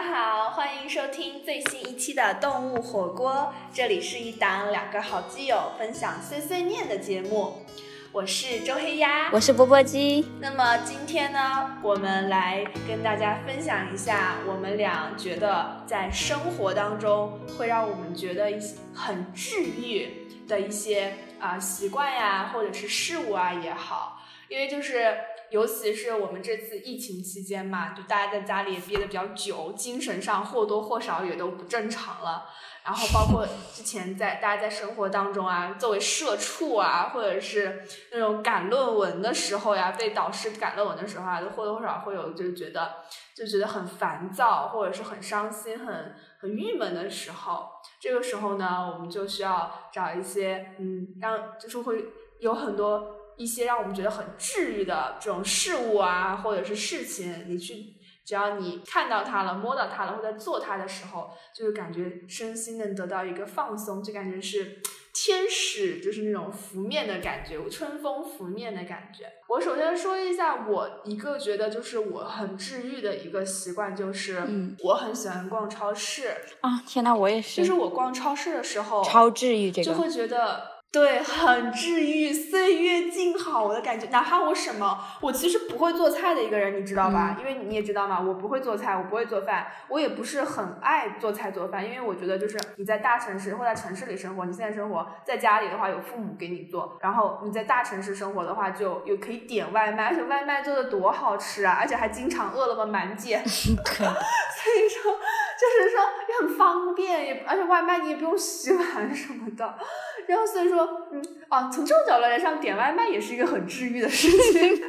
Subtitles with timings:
[0.00, 3.30] 家好，欢迎收听最新一期的《动物火锅》，
[3.70, 7.66] 这里是一档两个好基友分享碎碎念的节目。
[8.10, 10.26] 我是周黑鸭，我是波波鸡。
[10.40, 25.14] 那么今天呢，我们来跟大家分享一下我们俩觉得在生活当中会让我们觉得一些很治愈的一些啊习惯呀，或者是事物啊也好，因为就是。
[25.50, 32.48] 尤其是我们这次疫情期间嘛，就大家在家里也憋得比较久，精神上或多或少也都不正常了。
[32.82, 42.94] 然后包括之前在大家在生活当中啊，作为社畜啊，或者是那种赶论文的时候呀，被导师赶论文的时候啊，都或多或少会有就是觉得
[43.36, 47.68] 就觉得很烦躁，或者是很伤心、很很郁闷的时候。
[48.00, 52.06] 这个时候呢，我们就需要找一些嗯，让就是会
[52.38, 53.16] 有很多。
[53.36, 57.94] 一些让我们觉得很治愈的这种事物啊，或者是事情，你去，
[58.24, 64.80] 只要你看到它了、摸到它了，或者做它的时候，就是感觉身心能得到一个放松，就感觉是
[65.12, 69.24] 天使，就是那种拂面的感觉，春风拂面的感觉。
[69.48, 74.42] 我首先说一下，我一个觉得就是我很治愈的一个习惯，就是
[74.84, 76.28] 我很喜欢逛超市
[76.60, 76.82] 啊！
[76.86, 80.69] 天呐，我也是，就是我逛超市的时候，超治愈这个，就会觉得。
[80.92, 84.08] 对，很治愈，岁月静好的感觉。
[84.08, 87.36] 哪怕我什么，我其实不会做菜的一个人，你知道吧？
[87.38, 91.84] 因为你也知道嘛，我不会做菜，我不会做饭，我也不是很爱做菜做饭。
[91.84, 101.78] 因为我觉得，就是你在大城市或在城市里生活，你现在生活在家里的话，有父母给你做；然后你在大城市生活的话，就有可以点外卖，而且外卖做的多好吃啊！
[101.80, 105.12] 而且还经常饿了么满减 所以说
[105.60, 109.74] 就是说也很方便，也而且外卖你也不用洗碗什么的。
[110.26, 114.76] 然后所以说，嗯，啊，从这种角度来上，点外卖也是一个很治愈的事情。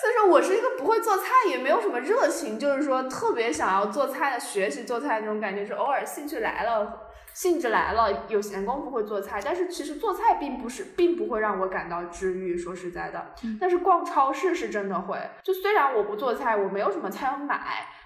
[0.00, 5.64] 所以说，我是一个不会做菜，也没有什么热情，就是说特别想要做菜的、学习做菜那种感觉。
[5.64, 9.40] 是偶尔兴趣来了，兴致来了，有闲工夫会做菜。
[9.44, 12.56] 但是其实做菜并不是，并不会让我感到治愈。
[12.56, 15.18] 说实在的，但是逛超市是真的会。
[15.42, 17.60] 就虽然我不做菜，我没有什么菜要买。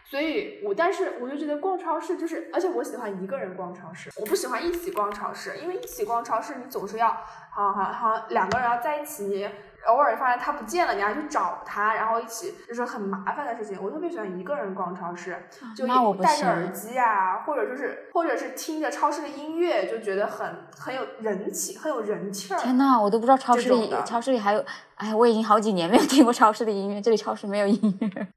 [0.06, 7.08] 所以，我但是我就觉得逛超市就是，而且我喜欢一个人逛超市，我不喜欢一起逛超市，因为一起逛超市你总是要，
[7.50, 9.48] 好好好，两个人要在一起，你
[9.86, 13.82] 偶尔发现他不见了，你还去找他，然后一起就是很麻烦的事情。
[13.82, 15.86] 我特别喜欢一个人逛超市，就
[16.22, 22.58] 戴着耳机啊，或者就是或者是听着超市的音乐，就觉得很很有人气，很有人气儿。
[22.58, 24.64] 天呐，我都不知道超市里超市里还有，
[24.96, 28.28] 哎，我已经好几年没有听过超市的音乐，这里超市没有音乐。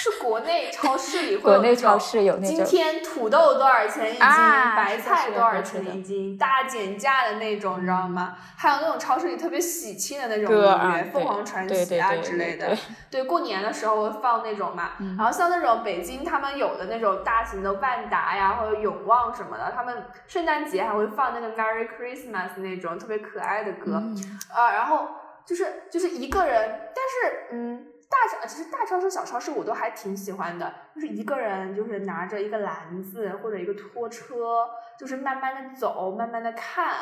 [0.00, 1.98] 是国内超市里会有那种，
[2.42, 4.26] 今天土豆多少钱一斤，
[4.74, 8.34] 白菜多少钱一斤，大减价的那种，你知道吗？
[8.56, 12.74] 还有那种超市里特别喜庆的那种音乐，凤凰传奇啊之类的。
[13.10, 14.92] 对，过年的时候会放那种嘛。
[15.18, 24.02] 然后像那种北京他们有的那种大型的万达呀，或者永旺什么的，他们圣诞节还会放那个 Merry Christmas 那种特别可爱的歌。
[24.50, 25.08] 啊，然后
[25.44, 27.86] 就是就是一个人，但是嗯。
[28.10, 36.92] 大超其实大超市、小超市我都还挺喜欢的，就是一个人就是拿着一个篮子或者一个拖车，就是慢慢的走，慢慢的看。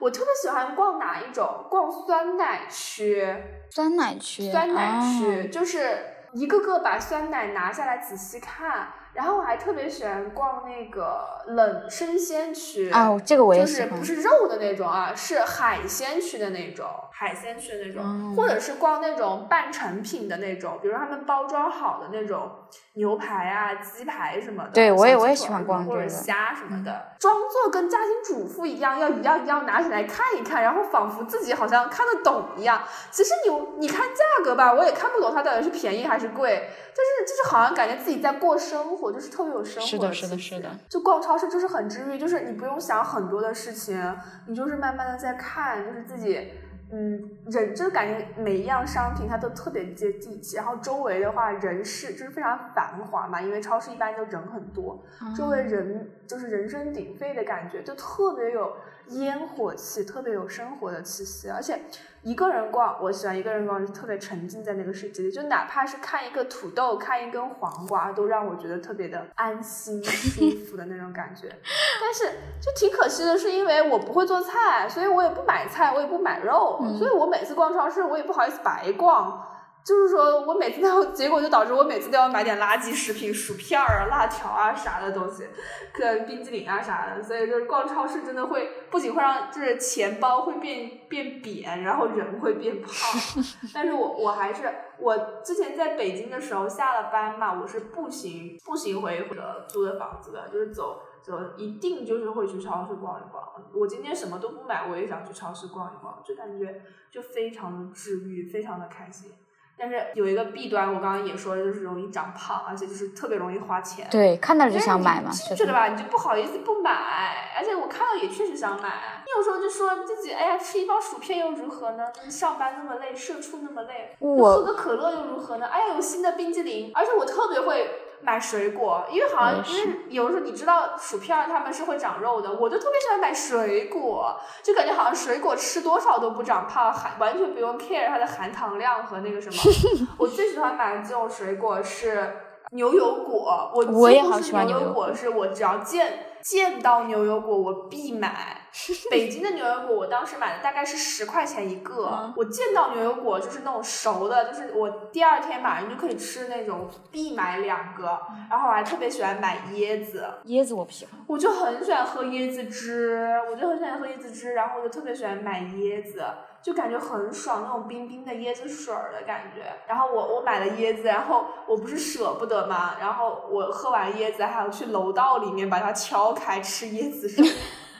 [0.00, 1.66] 我特别喜欢逛哪一种？
[1.70, 3.24] 逛酸奶区。
[3.70, 4.50] 酸奶区。
[4.50, 5.98] 酸奶区就是
[6.32, 8.88] 一个个把酸奶拿下来仔细看。
[9.16, 22.50] 然后我还特别喜欢逛那个冷生鲜区哦，这个我也喜欢，就是不是肉的那种啊，是海鲜区的那种，海鲜区的那种，或者是逛那种半成品的那种，比如他们包装好的那种
[22.94, 24.70] 牛排啊、鸡排什么的。
[24.72, 32.82] 对，我也我也喜欢逛或者虾什么的，装作跟家庭主妇一样，要一样一样拿起来看一看，然后仿佛自己好像看得懂一样。
[33.10, 39.05] 其实你你看价格吧，我也看不懂它到底是便宜还是贵，就是就是好像感觉自己在过生活。
[39.12, 40.70] 就是特别有生活是的，是的，是的。
[40.88, 44.00] 就逛超市就是很治愈，就是你不用想很多的事情，
[44.46, 46.52] 你就是慢慢的在看，就是自己，
[46.92, 55.02] 嗯，人就感觉每一样商品它都特别接地气，然后周围的话人是就是非常繁华嘛，因为超市一般都人很多，
[55.36, 58.76] 周围人就是人声鼎沸的感觉，就特别有
[59.08, 61.80] 烟火气，特别有生活的气息，而且。
[62.26, 71.48] 一个人逛，我喜欢一个人逛，就特别沉浸在那个世界里，就哪怕是看一个土豆，看一根黄瓜，都让我觉得特别的安心、舒服的那种感觉。
[72.02, 72.24] 但是
[72.60, 79.40] 就挺可惜的，是因为我不会做菜，所以我也不买菜，我也不买肉，所以我每次逛超市，我也不好意思白逛。
[79.86, 85.46] 就是说我每次都要，结果就导致我每次都要买点垃圾食品，薯片儿啊、辣条啊啥的东西，
[85.94, 87.22] 跟冰激凌啊啥的。
[87.22, 92.90] 所以就是逛超市真的会，不仅会让就是钱包会变变扁，然后人会变胖。
[93.72, 103.44] 但是我我还是我之前在北京的时候下了班嘛，我是步行步行回或者租的房子的，就是走走一定就是会去超市逛一逛。
[103.72, 109.30] 我今天什么都不买，我也想去超市逛一逛，就感觉就非常的治愈，非常的开心。
[109.78, 114.08] 但是有一个弊端，我刚刚也说了，就是容易长胖，而且就是特别容易花钱。
[114.10, 115.88] 对，看到就想买嘛，是的吧？
[115.88, 119.22] 你就不好意思不买，而且我看到也确实想买。
[119.26, 122.04] 你有时候就说自己，哎呀，吃一包薯片又如何呢？
[122.30, 125.66] 上班那么累，社畜那么累，喝个可乐又如何呢？
[125.66, 128.02] 哎呀，有新的冰激凌，而且我特别会。
[128.22, 139.56] 买水果，因为好像因为有时候你知道薯片它们是会长肉的，我就特别喜欢买水果，就感觉好像水果吃多少都不长胖，含完全不用 care 它的含糖量和那个什么。
[140.18, 142.36] 我最喜欢买的这种水果是
[142.72, 146.32] 牛油果，我我也好喜欢牛油果，是我只要见。
[146.46, 148.65] 见到牛油果我必买，
[149.10, 152.32] 北京的牛油果我当时买的大概是十块钱一个。
[152.36, 158.18] 我见到牛油果就是那种熟的，就是我第二天马上就可以吃那种，必买两个。
[158.50, 166.22] 然后我还特别喜欢买椰子，椰子我不喜欢，我就很喜欢喝椰子汁，我就很喜欢喝椰子汁，然后我就特别喜欢买椰子。
[166.62, 169.62] 就感觉很爽，那种冰冰的椰子水儿的感觉。
[169.86, 177.46] 然后我我买了椰子，然后我不是舍不得嘛，然后我喝完椰子还要去楼道里面把它敲开吃椰子水，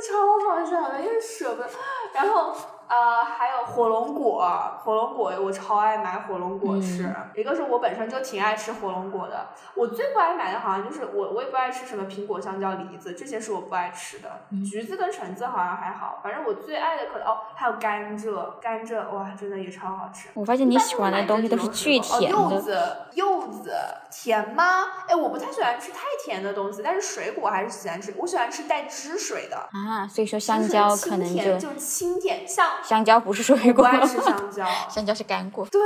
[0.00, 1.68] 超好笑的，因为舍不得。
[2.12, 2.54] 然后。
[2.88, 4.50] 呃，还有火龙果，
[4.82, 7.14] 火龙果我超爱买火龙果吃。
[7.34, 14.40] 一个是我本身就挺爱吃火龙果的，我最不爱买的好像就是我，我也不爱吃什么苹果、香蕉、梨子，这些是我不爱吃的。
[14.64, 20.30] 橘子跟橙子好像还好，反正我最爱的可能哦，还有甘蔗，甘蔗哇，真的也超好吃。
[20.32, 22.38] 我发现你喜欢的东西都是巨甜的。
[22.38, 23.74] 柚子，柚子
[24.10, 24.64] 甜吗？
[25.06, 28.14] 哎，我不太喜欢吃太甜的东西，但是水果还是喜欢吃。
[28.16, 32.77] 我喜欢吃带汁水的啊，所以说香蕉可能就就清甜，像。
[32.84, 35.66] 香蕉不是水果，不爱吃香蕉，香蕉是干果。
[35.70, 35.80] 对。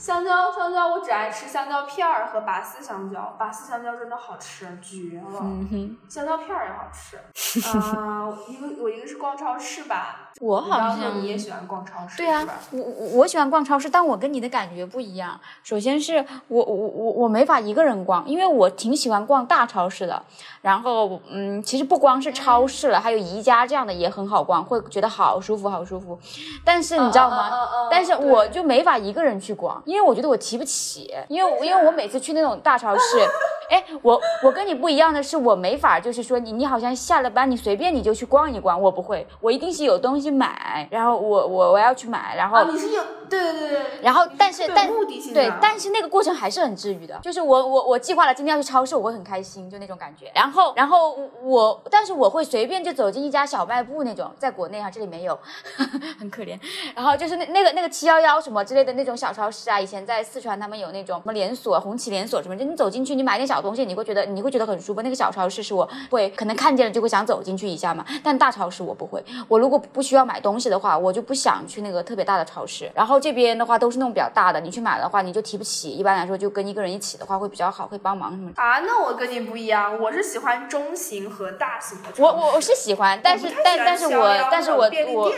[0.00, 3.36] 香蕉，香蕉，我只爱吃香蕉片儿和拔丝香蕉。
[3.38, 5.40] 拔丝香蕉真的好吃，绝了。
[5.42, 7.18] 嗯哼，香蕉片儿也好吃。
[7.76, 10.30] 啊，一个我一个是逛超市吧。
[10.40, 15.38] 我好像你也喜欢逛超市，对啊，我我我喜欢逛超市，但我跟你的感觉不一样。
[15.62, 20.22] 首先是我我我我没法一个人逛，因为我挺喜欢逛大超市的。
[20.62, 26.18] 然后嗯，其实不光是超市了，还有宜家这样的也很好逛，会觉得好舒服，好舒服。
[26.64, 27.50] 但是你知道吗？
[27.90, 29.82] 但是我就没法一个人去逛。
[29.90, 33.18] 因为我觉得我提不起，因为因为我每次去那种大超市，
[33.70, 55.38] 哎，我我跟你不一样的是，我没法就是说你你好像下了班你随便你就去逛一逛，我不会，我一定是有东西买，然后我我我要去买，然后你是有对对对对，然后但是但目的性对，但是那个过程还是很治愈的，就是我我我计划了今天要去超市，我会很开心，就那种感觉，然后然后我但是我会随便就走进一家小卖部那种，在国内哈这里没有，
[56.18, 56.58] 很可怜，
[56.96, 59.78] 然后就是那那个那个七幺幺什么之类的那种小超市啊。
[59.78, 65.02] 以前在四川，他们有那种什么连锁，红旗连锁什么，就你走进去，你买点小东西，你会觉得你会觉得很舒服。
[65.02, 69.24] 那个小超市是我会可能看见了就会想走进去一下嘛，但大超市我不会。
[69.48, 72.90] 我如果不需要买东西的话，我就不想去那个特别大的超市。
[72.94, 75.90] 然后这边的话都是那种比较大的，你去买的话你就提不起。
[75.90, 78.50] 一般来说就跟一个人一起的话会比较好，会帮忙什么。
[78.56, 82.08] 啊，那我跟你不一样，我是喜欢中型和大型的。
[82.18, 85.32] 我我我是喜欢，但是但但是我但是我我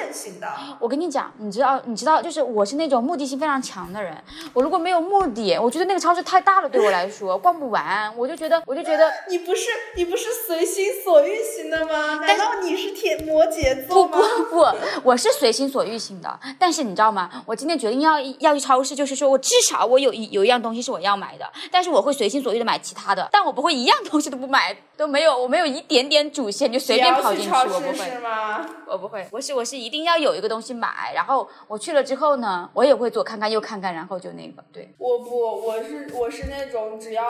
[0.81, 4.17] 我跟你讲，你知道你知道就是我是那种目的性非常强的人。
[4.53, 8.12] 我如果没有目的，我觉得那个超市太大了，对我来说逛不完。
[8.17, 12.17] 我就觉得，我就觉得你不是你不是随心所欲型的吗？
[12.27, 14.19] 难道你是天摩羯座吗？
[14.19, 14.67] 不不不，
[15.11, 16.39] 我是随心所欲型的。
[16.59, 17.31] 但是你知道吗？
[17.47, 21.51] 我今天决定要要去超市，就是说我至少我有一有一样东西是我要买的。
[21.71, 28.67] 但是我会随心所欲的买其他的，但我不会一样东西都不买，都没有，我没有一点点主线就随便跑进去，我不会吗。
[28.87, 34.93] 我不会，我是我是一定要有一个东西买，然后我去了之后呢，我也会左看看右看看，然后就那个对。
[34.99, 37.23] 我不，我是我是那种只要。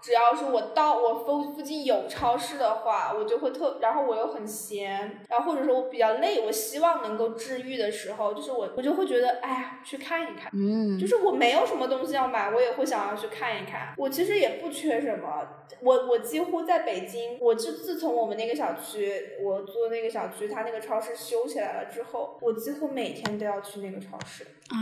[0.00, 13.94] 只要是我到我附附近有超市的话，我就会特，然后我又很闲，然后或者说我比较累，我希望能够治愈的时候，就是我我就会觉得，哎呀，去看一看，嗯，就是我没有什么东西要买，我也会想要去看一看。
[13.96, 15.46] 我其实也不缺什么，
[15.80, 24.44] 我我几乎在北京，我自自从我们那个小区，我租的那个小区，它那个超市修起来了之后，我几乎每天都要去那个超市。
[24.68, 24.76] 啊，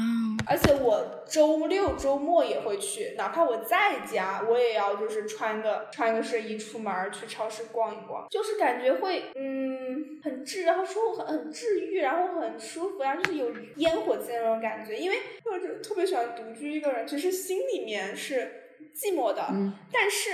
[0.49, 14.96] 而且我周六周末也会去，哪怕我在家，我也要就是穿个穿个睡衣出门去超市逛一逛，就是感觉会嗯很治，然后说很很治愈，然后很舒服，然后就是有烟火气的那种感觉。
[14.96, 18.50] 因为我就特别喜欢独居一个人，其实心里面是
[18.94, 20.30] 寂寞的，嗯但是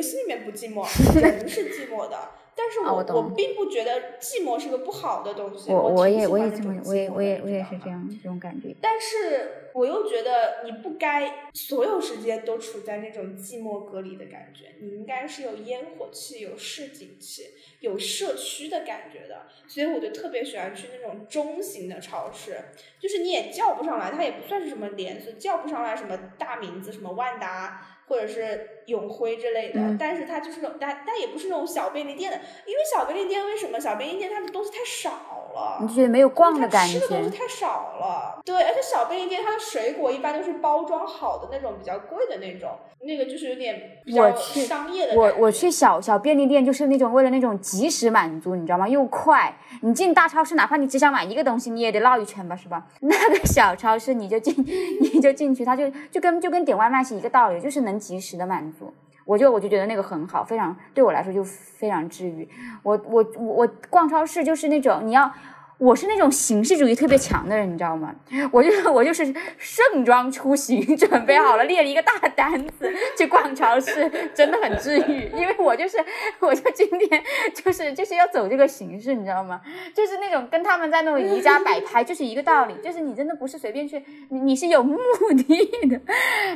[0.00, 0.86] 心里面不寂寞，
[1.20, 2.16] 人是寂寞的。
[2.54, 8.74] 但是我、啊我我并不觉得寂寞是个不好的东西，我我也我也欢这么我也我也我也是这样这种感觉。
[8.80, 19.46] 但是我又觉得你不该所有时间都处在那种寂寞隔离的感觉，你应该是有烟火气、有市井气、有社区的感觉的。
[19.66, 22.56] 所以我就特别喜欢去那种中型的超市，
[23.00, 29.96] 就是你也叫不上来，它也不算是什么连锁，叫不上来什么大名字，什么万达或者是永辉之类的，嗯。
[29.98, 33.80] 但是它就是那种，但但也不是那种小便利店的，因为小便利店为什么？
[33.80, 35.78] 小便利店它的东西太少了？
[35.80, 37.66] 你就觉得没有逛的感觉吃的东西觉，太少
[38.00, 48.88] 了，对，而且小便利店它的水果一般都是包装好的那种比较贵的那种，那个就是有点比较商业的我我去小小便利店就是那种为了那种及时满足，你知道吗？
[48.88, 49.56] 又快。
[49.80, 52.86] 你进大超市，哪怕你只想买一个东西，你也得绕一圈吧，是吧？
[53.00, 54.54] 那个小超市你就进，
[55.00, 58.92] 你就进去，它就就跟就跟点外卖是一个道理，就是能及时的满足。
[59.32, 62.46] 我就我就觉得那个很好，非常对我来说就非常治愈。
[62.82, 65.32] 我我我逛超市就是那种你要。
[65.78, 68.14] 我是那种形式主义特别强的人，你知道吗？
[68.52, 69.24] 我就是 我就是
[69.58, 75.28] 盛装出行， 准备好了，列了一个大单子去逛超市， 真的很治愈。
[75.34, 75.96] 因为我就是，
[76.40, 77.22] 我就今天
[77.54, 79.60] 就是就是要走这个形式，你知道吗？
[79.94, 84.98] 就是那种跟他们在那种宜家摆拍，就是一个道理，就是你真的不是随便去，你你是有目
[85.36, 86.00] 的的，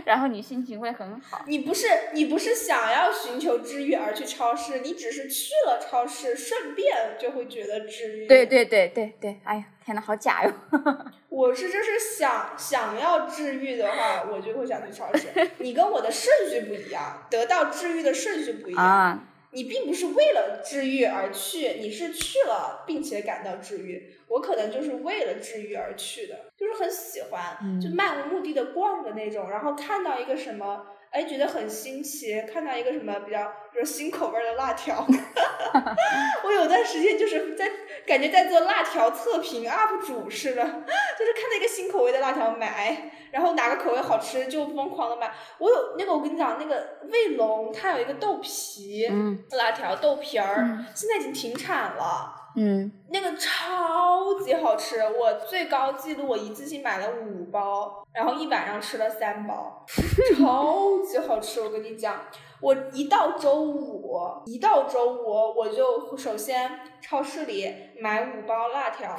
[0.04, 1.42] 然后你心情会很好。
[1.46, 8.26] 你不是你不是想要寻求治愈而去超市，你只是去了超市，顺便就会觉得治愈。
[8.26, 10.52] 对对对对对，哎呀，天呐，好假哟！
[11.28, 15.28] 我是就是想想要治愈的话，我就会想去超市。
[15.58, 18.84] 你跟我的顺序不一样，得到治愈的顺序不一样。
[18.84, 24.12] 啊，你并不是为了治愈而去，你是去了并且感到治愈。
[24.28, 35.02] 我可能就是为了治愈而去的，就是很喜欢，嗯就漫无目的的逛的那种，然后看到一个什么，哎，觉得很新奇，看到一个什么比较，比如新口味的辣条，
[36.44, 37.70] 我有段时间就是在
[38.06, 45.32] 感觉在做辣条测评 UP 主似的，就是看到一个新口味的辣条买，然后哪个口味好吃就疯狂的买。
[45.56, 52.35] 我有那个我跟你讲，那个卫龙它有一个豆皮，嗯辣条豆皮儿，嗯现在已经停产了。
[52.58, 59.84] 嗯，那个超级好吃，我最高记录我一次性买了五包，然后一晚上吃了三包，
[60.38, 61.60] 超级好吃。
[61.60, 62.18] 我跟你讲，
[62.62, 67.70] 我一到周五，一到周五我就首先超市里
[68.00, 69.14] 买五包辣条，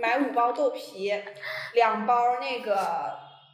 [0.00, 1.12] 买五包豆皮，
[1.74, 2.78] 两包那个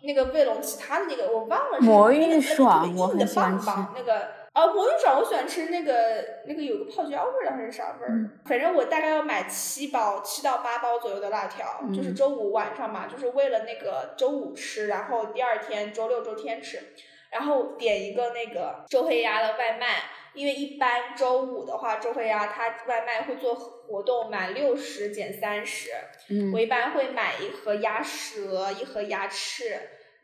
[0.05, 4.40] 那个卫龙其他的那个我忘了是什么魔那个芋爽我那个特别硬的很喜欢棒棒那个。
[4.53, 8.11] 啊，魔芋爽我喜欢吃那个那个有个泡椒味儿的还是啥味儿？
[8.11, 16.83] 嗯反正我大概要买七包，七到八包左右的辣条，嗯就是周五晚上嘛，就是为了那个周五吃，然后第二天周六周天吃，
[17.31, 20.03] 然后点一个那个周黑鸭的外卖，
[20.35, 25.91] 因为一般周五的话，周黑鸭它外卖会做活动，满六十减三十，
[26.29, 29.79] 嗯我一般会买一盒鸭舌，一盒鸭翅。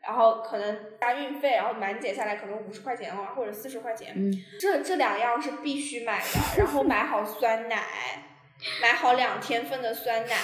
[0.07, 4.13] 然后可能加运费，然后满减下来可能五十块钱啊，或者四十块钱。
[4.15, 6.25] 嗯这这两样是必须买的，
[6.57, 7.83] 然后买好酸奶，
[8.81, 10.35] 买好两天份的酸奶，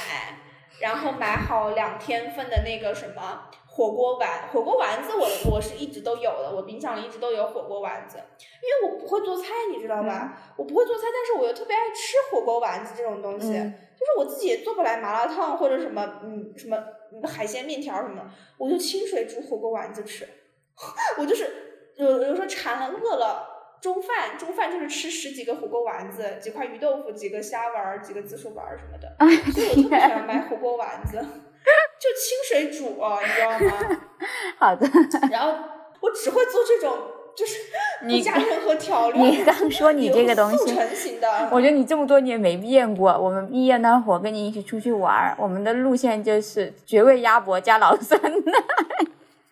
[0.82, 10.38] 然后买好两天份的那个什么火锅丸，火锅丸子我我是一直都有的，我冰箱里一直都有火锅丸子，因为我不会做菜，你知道吧？
[10.58, 16.78] 我不会做菜，但是我又特别爱吃火锅丸子这种东西，嗯就是我自己也做不来麻辣烫或者什么嗯什么
[17.12, 20.28] 嗯海鲜面条什么的，我就清水煮火锅丸子吃，
[21.18, 21.48] 我就是
[21.96, 23.50] 有有时候馋了饿了。
[23.82, 29.14] 中饭，中饭就是吃十几个火锅丸子，几块鱼豆腐，几个虾丸儿，几个紫薯丸儿什么的。
[29.52, 34.02] 所以我特别喜欢买火锅丸子，就清水煮、啊，你知道吗？
[34.58, 34.88] 好的。
[35.30, 35.54] 然后
[36.00, 36.98] 我只会做这种，
[37.36, 37.54] 就是
[38.00, 39.26] 不你加任何调料。
[39.26, 43.12] 你刚说你这个东西，速成型的，我觉得你这么多年没变过。
[43.18, 48.30] 我们毕业那会儿跟你一起出去玩儿，我们的路线就是绝味鸭脖加老酸奶，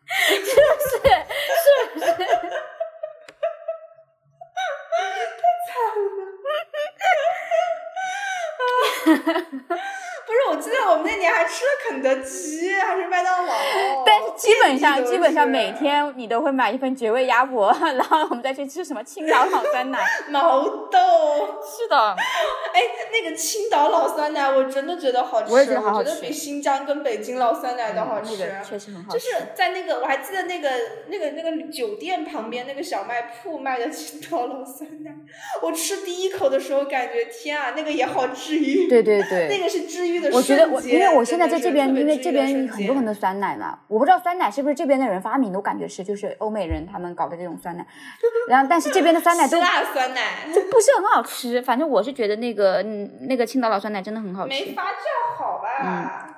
[0.07, 0.99] 是不是？
[1.61, 2.11] 是不是？
[10.25, 13.53] 不是我记得我们那年还吃了肯德基，还是麦当劳。
[14.05, 19.99] 但是基本上基本上每天你都会买一份绝味鸭脖， 然后我们再去吃什么青岛老酸奶。
[20.29, 20.99] 毛豆。
[21.63, 21.97] 是的，
[22.73, 28.37] 哎，那个青岛老酸奶，我真的觉得好吃，我也觉得好好吃我觉得比新疆跟北京老酸奶都好吃。
[28.37, 29.19] 那个确实很好吃。
[29.19, 30.69] 就是在那个，我还记得那个
[31.07, 35.11] 那个那个酒店旁边那个小卖铺卖的青岛老酸奶，
[35.61, 38.87] 我吃第一口的时候感觉天啊，那个也好治愈。
[38.87, 47.85] 对对对，那个是治愈的我觉得我，因为我现在在这边，因为这边很多很多酸奶嘛，我不知道酸奶是不是这边的人发明的，我感觉是，就是欧美人他们搞的这种酸奶，
[48.47, 50.21] 然后但是这边的酸奶都 辣酸奶
[50.53, 55.67] 就不是很好吃，反正我是觉得那个嗯那个青岛老酸奶真的很好吃，没发酵好吧？
[55.83, 56.33] 嗯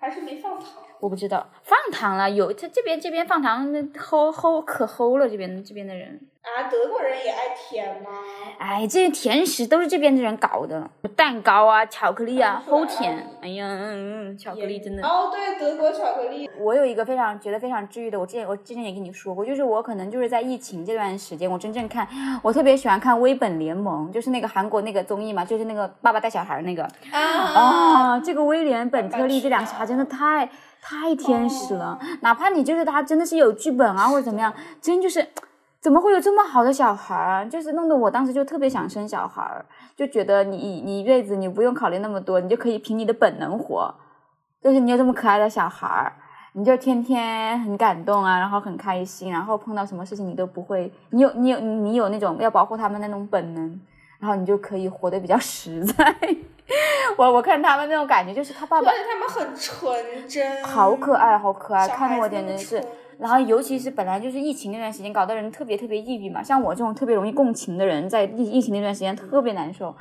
[0.00, 0.66] 还是没放糖？
[1.00, 8.10] 我不知道放糖了，有他这边这边放糖那齁齁可齁了，这边这边的人，啊，德国人也爱甜吗？
[8.58, 15.06] 哎，这些甜食都是这边的人搞的，蛋糕啊，巧克力啊，齁甜，哎呀，嗯嗯，巧克力真的。
[15.06, 16.50] 哦，对，德国巧克力。
[16.58, 22.08] 我有一个非常觉得非常治愈的，我之前我之前也跟你说过，就是我可能就是在疫情这段时间，我真正看，
[22.42, 30.48] 我特别喜欢看《微本联盟》，就是那个韩国那个综艺嘛，就是那个爸爸带小孩那个啊啊，这个威廉本特利这两个小孩真的太
[30.80, 35.26] 太天使了，哪怕你就是他真的是有剧本啊或者怎么样，真就是。
[35.80, 37.48] 怎么会有这么好的小孩儿？
[37.48, 43.94] 就是弄得我当时就特别想生小孩儿，就觉得你你一辈子你不用考虑那么多，你就可以凭你的本能活。
[44.60, 46.12] 就是你有这么可爱的小孩儿，
[46.54, 53.80] 你就天天很感动啊，然后很开心，然后碰到什么事情你都不会，你有你有你有那种要保护他们那种本能，
[54.18, 56.16] 然后你就可以活得比较实在。
[57.16, 62.82] 我我看他们那种感觉，就是他爸爸而且他们很纯真，好可爱，好可爱，看得我简直是。
[63.18, 66.40] 然后尤其是本来就是疫情那段时间，搞得人特别特别抑郁嘛。
[66.40, 69.92] 像我这种特别容易共情的人，在疫疫情那段时间特别难受。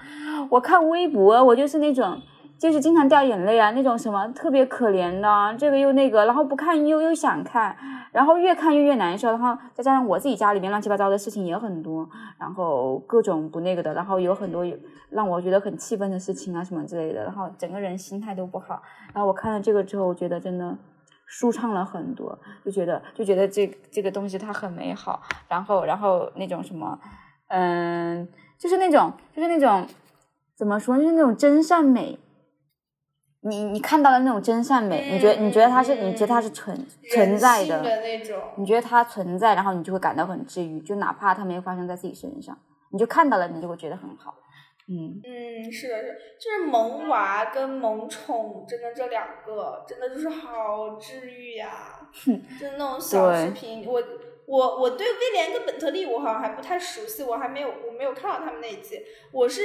[0.49, 2.21] 我看微博，我就是那种，
[2.59, 7.75] 就是经常掉眼泪啊，那种什么特别可怜的，这个又那个，然后不看又又想看，
[8.17, 9.29] 然后越看越越难受。
[9.29, 12.09] 然后再加上我自己家里面乱七八糟的事情也很多，
[12.39, 14.65] 然后各种不那个的，然后有很多
[15.11, 18.81] 让我觉得很气愤的事情啊什么之类的，然后整个人心态都不好。
[19.13, 20.75] 然后我看了这个之后，我觉得真的。
[21.29, 26.97] 舒畅了很多，就觉得就觉得这这个东西它很美好，然后然后那种什么，
[27.49, 28.25] 嗯，
[28.57, 29.85] 就是那种就是那种
[30.55, 32.17] 怎么说，就是那种真善美。
[33.41, 36.75] 你你看到的那种真善美，你觉得你觉得它是你觉得它是存
[37.11, 38.41] 存在的，的那种。
[38.57, 42.57] 你觉得它存在，然后你就会感到很治愈，就哪怕它没有发生在自己身上，
[42.91, 44.35] 你就看到了，你就会觉得很好。
[44.89, 54.01] 嗯，嗯，是的，是，就是萌娃跟萌宠，真的这两个真的就是好治愈呀、 就是那种小视频，我
[54.45, 59.01] 我我对威廉跟本特利我好像还不太熟悉，我还没有我没有看到他们那一集，
[59.33, 59.61] 我是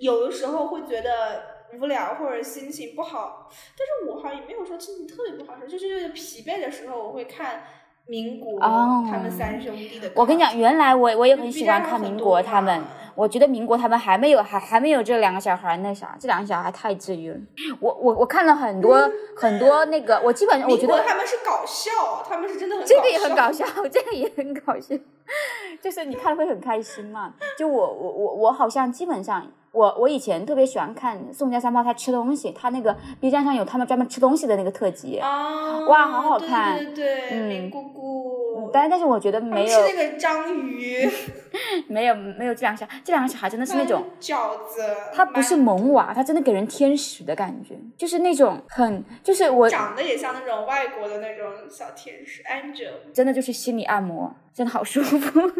[0.00, 7.64] 有的时候会觉得无聊或者心情不好，但是我好像也没有说心情特别不好，就是就是疲惫的时候我会看
[8.06, 10.10] 民国、哦他们三兄弟的。
[10.14, 12.82] 我跟你讲，，原来我我也很喜欢看民国他们，
[13.14, 17.38] 我觉得民国他们还没有还还没有这两个小孩那啥，这两个小孩太治愈了。
[17.80, 21.90] 我我我看了很多、很多那个，我基本上我觉得他们是搞笑，
[22.28, 24.94] 他们是真的很这个也很搞搞笑，这个也很搞笑，
[25.82, 27.34] 就是你看了会很开心嘛。
[27.58, 29.50] 就我我我我好像基本上。
[29.76, 35.80] 我我以前特别喜欢看宋家三炮他吃东西，他那个 B 站上有他们专门吃东西的那个特辑，啊！
[35.86, 41.06] 哇好好看对对，嗯林姑姑，但但是我觉得没有吃那个章鱼，
[41.88, 53.12] 没有没有这两个小这两个小孩真的是那种饺子，他不是萌娃，他真的给人天使的感觉，就是那种很，就是我长得也像那种外国的那种小天使 angel。
[53.12, 55.52] 真的就是心理按摩，真的好舒服。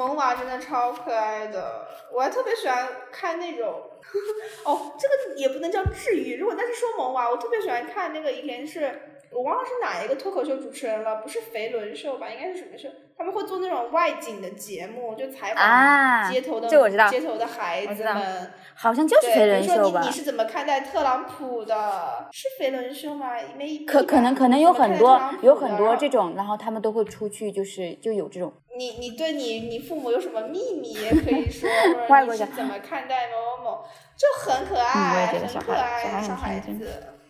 [0.00, 3.68] 萌娃真的超可爱的，我还特别喜欢看那种，
[4.64, 6.38] 哦，这个也不能叫治愈。
[6.38, 8.98] 如果但是说萌娃，我特别喜欢看那个以前是
[9.30, 12.30] 我忘了是哪一个脱口秀主持人了，不是肥伦秀吧？
[12.30, 12.88] 应该是什么秀？
[13.18, 18.50] 他们会做那种外景的节目，就采啊访街头的、这我知道街头的孩子们。
[18.74, 20.12] 好像就是，肥伦秀吧比如说你你？
[20.12, 22.26] 是怎么看待特朗普的？
[22.32, 23.32] 是肥伦秀吗？
[23.58, 26.08] 没可可能可能有很多有很多这。
[26.08, 31.68] 种，然后他们都会出去，就是就有这种你你对你你父母有什么秘密也可以说，
[32.08, 33.84] 或者你是怎么看待某某某，
[34.16, 36.72] 就很可爱，很可爱，小孩子。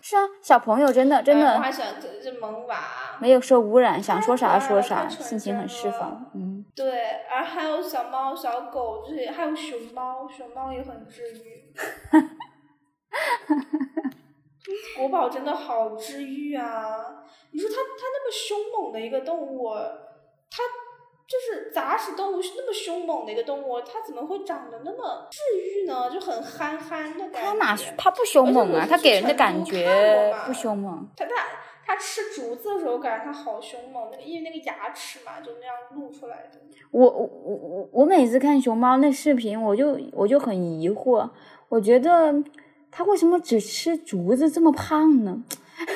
[0.01, 2.79] 是啊，小朋友真的真哎我还的喜欢这这萌娃。
[3.19, 6.31] 没有受污染，想说啥说啥，心情很释放。
[6.35, 11.75] 嗯，对，而还有小猫、小狗，就是还有熊猫，熊猫也很治愈。
[14.97, 17.25] 国宝真的好治愈啊！
[17.51, 19.75] 你说它它那么凶猛的一个动物，
[20.49, 20.63] 它
[21.31, 26.11] 就是杂食动物是那么凶猛的一个动物，它怎么会长得那么治愈呢？
[26.11, 27.41] 就很憨憨的感觉。
[27.41, 28.85] 它哪它不凶猛啊？
[28.91, 31.07] 它给人的感觉不凶猛。
[31.17, 31.31] 它它
[31.87, 36.59] 它吃竹子的时候，感觉它好凶猛，那个因为那个牙齿嘛，就那样露出来的。
[36.91, 41.31] 我我我我我每次看熊猫那视频，我就我就很疑惑，
[41.69, 42.35] 我觉得
[42.91, 45.45] 它为什么只吃竹子这么胖呢？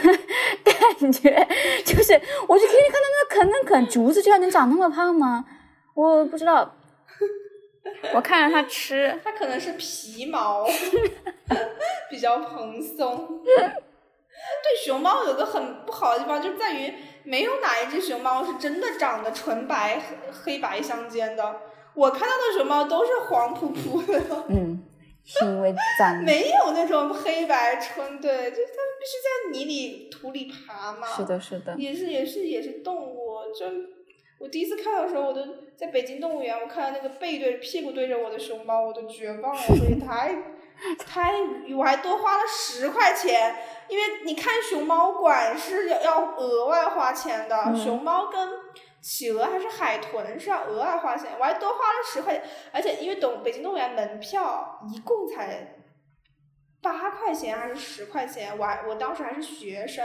[0.65, 1.47] 感觉
[1.85, 5.45] 就是，我就天天看到那啃啃啃竹子，居然能长那么胖吗？
[5.95, 6.75] 我不知道。
[8.15, 10.67] 我看着它吃，它可能是皮毛
[12.11, 13.43] 比较蓬松。
[13.45, 20.03] 对熊猫有个很不好的地方，就在于没有哪一只熊猫是真的长得纯白
[20.45, 21.61] 黑白相间的。
[21.95, 24.21] 我看到的熊猫都是黄扑扑的。
[24.49, 24.74] 嗯。
[25.41, 31.07] 因为脏，没有那种黑白纯，对，就是它必须在泥里土里爬嘛。
[31.07, 31.75] 是的，是的。
[31.79, 33.65] 也是也是也是动物，就
[34.39, 35.41] 我第一次看到的时候，我都
[35.77, 40.37] 在北京动物园，我看到那个背对屁股对着我的熊猫，我都绝望了，所以太
[40.99, 41.33] 太，
[41.75, 43.57] 我还多花了十块钱，
[43.89, 48.49] 因为你看熊猫馆是要要额外花钱的，熊猫跟。
[49.05, 55.77] 企鹅还是海豚是要额外花钱，我还多花了十块钱，而且因为动北京动物园门票一共才
[56.81, 60.03] 八块钱还是十块钱，我还我当时还是学生，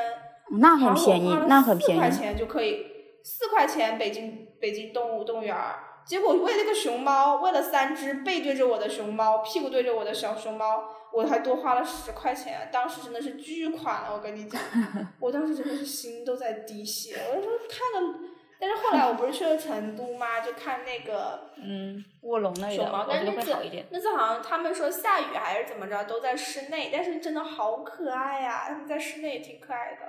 [0.59, 2.85] 那很便宜，那很便宜，四块钱就可以，
[3.23, 10.83] 四块钱北京北京动物动物园儿，结果为了个熊猫，为了三只背对着我的熊猫，屁股对着我的小熊猫，
[11.13, 14.62] 我还多花了十块钱，当时真的是巨款了，我跟你讲，
[15.21, 18.28] 我当时真的是心都在滴血，我就说看个。
[18.61, 23.55] 但是后来我不是去了成都嘛，就看那个嗯卧龙那熊猫，但是那次
[23.89, 28.65] 那次好像他们说下雨还是怎么着，都在室内，但是真的好可爱呀！
[28.67, 29.99] 他们在室内也挺可爱的。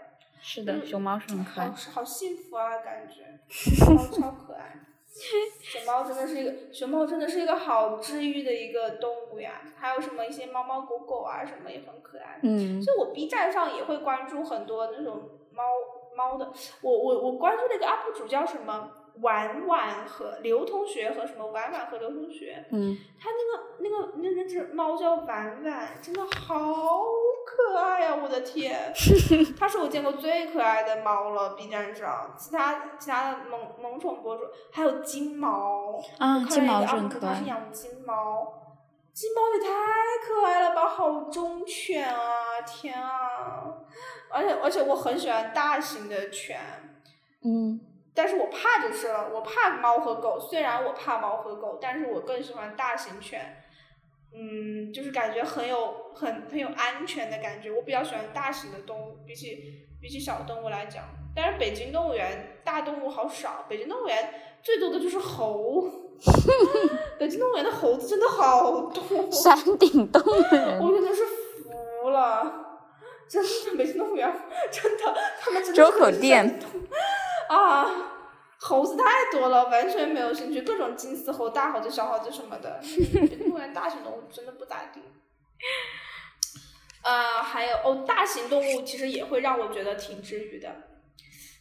[0.42, 1.68] 是的，熊猫是很可爱。
[1.68, 4.80] 好好幸福啊，感觉， 熊猫超可爱。
[5.60, 9.62] 熊猫真的是一个熊猫真的是一个好治愈的一个动物呀！
[9.76, 12.40] 还有什么一些猫猫狗狗啊什么也很可爱。
[12.42, 12.80] 嗯。
[12.82, 15.62] 就我 B 站上也会关注很多那种猫。
[16.16, 18.90] 猫的，我我我关注那个 UP 主叫什么？
[19.22, 27.04] 婉婉和刘同学和什么婉婉和刘同学，嗯，他那个那个那那只猫叫婉婉，真的好
[27.44, 28.16] 可爱呀！
[28.22, 28.94] 我的天，
[29.58, 31.50] 它是我见过最可爱的猫了。
[31.54, 37.34] B 站上，其他其他的萌萌宠博主还有金毛，啊，金毛是可爱。
[37.34, 38.69] 是养金毛，
[39.20, 39.68] 金毛也太
[40.26, 40.88] 可爱了吧！
[40.88, 43.66] 好忠犬啊，天啊！
[44.30, 46.58] 而且而且我很喜欢大型的犬，
[47.44, 47.78] 嗯，
[48.14, 50.40] 但是我怕就是了，我怕猫和狗。
[50.40, 53.59] 虽然我怕猫和狗，但是我更喜欢大型犬，
[54.32, 57.70] 嗯，就是感觉很有很很有安全的感觉。
[57.70, 61.04] 我比较喜欢大型的动物，比起比起小动物来讲。
[61.34, 65.84] 但是北京动物园大动物好少，北京动物园最多的就是猴，
[67.18, 72.66] 北京动物园的猴子真的好多， 山顶洞人，我真的是服了。
[73.28, 74.28] 真的，北京动物园
[74.72, 76.58] 真的，他们真的周口店
[77.48, 77.86] 啊，
[78.58, 82.80] 猴子太多了，完全没有兴趣，各种金丝猴、大猴子、小猴子什么的。
[83.72, 85.00] 大型动物真的不咋地。
[87.02, 90.70] 呃，还有哦，大型动物其实也会让我觉得挺治愈的，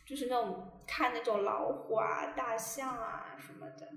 [0.06, 3.88] 就是那种看那种老虎啊、大象啊什么的。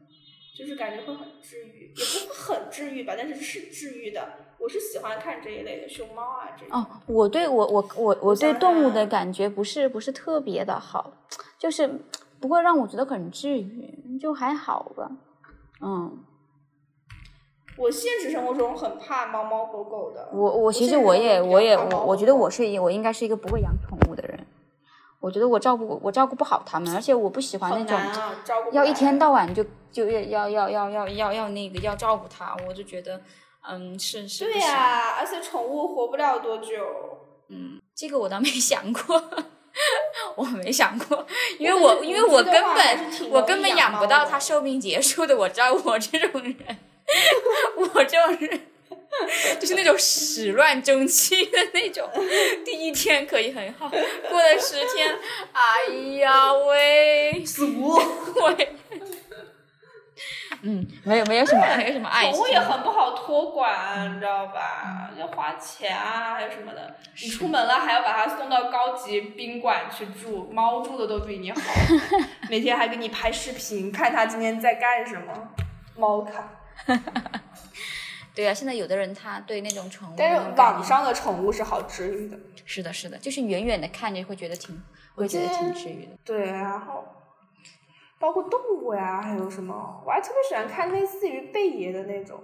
[0.54, 4.34] 就是感觉会很治愈，也不会很治愈吧，但是是治愈的。
[4.58, 6.78] 我是喜欢看这一类的熊猫啊这种。
[6.78, 11.14] 哦，我对我我我我对动物的感觉不是不是特别的好，
[11.58, 11.88] 就是
[12.38, 15.10] 不会让我觉得很治愈，就还好吧。
[15.80, 16.22] 嗯。
[17.76, 20.28] 我现实生活中很怕猫猫狗狗的。
[20.32, 24.46] 我我其实我也我也我我觉得我是我应该是一个不会养宠物的人。
[25.20, 27.96] 我觉得我照顾我照顾不好它们，而且我不喜欢那种
[28.72, 33.20] 要一天到晚就就要要要要要要要那个要照顾它，我就觉得
[33.68, 34.46] 嗯是是。
[34.46, 36.74] 对呀，而且宠物活不了多久。
[37.48, 39.22] 嗯，这个我倒没 想过，
[40.34, 41.24] 我没想过，
[41.60, 46.56] 因为我因为我根本我根本养不到它寿命结束的，我知道我这种人，
[47.94, 48.60] 我就是。
[49.60, 52.08] 就是那种始乱终弃的那种，
[52.64, 55.14] 第一天可以很好，过了十天，
[55.52, 57.94] 哎呀喂，俗
[58.46, 58.74] 喂，
[60.62, 65.10] 嗯，没有没有什么没有什么爱宠物也很不好托管，你知道吧？
[65.18, 66.96] 要花钱啊，还有什么的。
[67.22, 71.60] 你出门了还要把它送到高级宾馆去住，猫住的都比你好，
[72.48, 75.50] 每天还给你拍视频，看它今天在干什么。
[75.94, 76.61] 猫卡。
[78.34, 82.38] 对啊，现在有的人他对那种宠物，但是网上的宠物是好治愈的。
[82.64, 84.80] 是的，是的，就是远远的看着会觉得挺，
[85.14, 86.12] 会觉得挺治愈的。
[86.24, 87.04] 对，然后，
[88.18, 92.40] 包括动物呀，还有什么，我还特别喜欢看类似于贝爷的那种。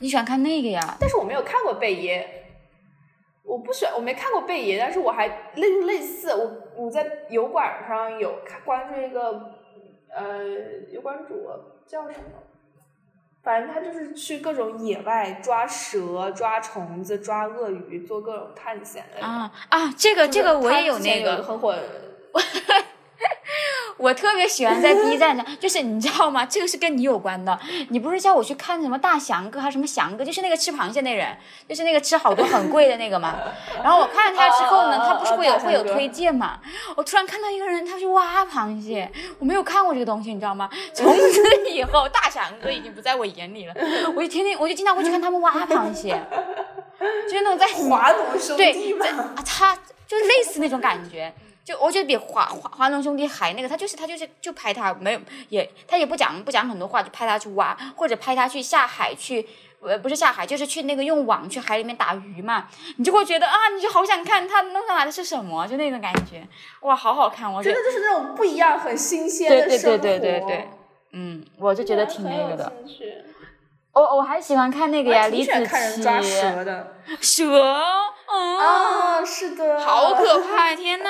[0.00, 0.96] 你喜欢看那个呀？
[1.00, 2.44] 但是我没有看过贝爷，
[3.42, 9.54] 我不喜欢，我没看过贝爷，但是我还类类似，我我在油管上有看关注一个
[10.14, 10.44] 呃
[10.92, 11.48] 油管主
[11.86, 12.42] 叫什么，
[13.44, 19.24] 反正他就是去各种野外抓蛇、抓虫子、抓鳄鱼，做各种探险的。
[19.24, 21.76] 啊啊，这个这个我也有那个很火。
[23.96, 26.44] 我特别喜欢在 B 站上，就是你知道吗？
[26.44, 27.58] 这个是跟你有关的。
[27.90, 30.24] 你不是叫我去看什么大翔哥还是什么翔哥？
[30.24, 31.36] 就是那个吃螃蟹那人，
[31.68, 33.36] 就是那个吃好多很贵的那个嘛。
[33.82, 36.58] 然后我看了他之后呢，他不是会有会有推荐嘛？
[36.96, 40.68] 我突然看到一个人，他去挖螃蟹，我没有看过这个东西，你知道吗？
[40.92, 43.74] 从此以后，大翔哥已经不在我眼里了。
[44.16, 46.10] 我就天天，我就经常会去看他们挖螃蟹，
[47.28, 48.96] 就是那种在华农兄弟对，
[49.44, 49.76] 他
[50.06, 51.32] 就是类似那种感觉。
[51.64, 59.46] 就我觉得比华华华农兄弟还那个，他就是他就是就拍他没有也他也不讲不讲很多话，就拍他去挖或者拍他去下海去，
[59.80, 66.46] 呃不是下海就是去那个用网去海里面打鱼嘛，你就会觉得啊你就好想看他弄上来的是什么，就那种感觉，
[66.82, 70.68] 哇好好看，我觉得就是那种不一样很新鲜的生活，对对对对对对，
[71.12, 72.72] 嗯我就觉得挺那个的。
[73.94, 76.20] 我我还喜欢看那个呀，李子柒。
[76.22, 77.62] 蛇的蛇，
[78.26, 80.74] 啊，是的，好可怕！
[80.74, 81.08] 天呐，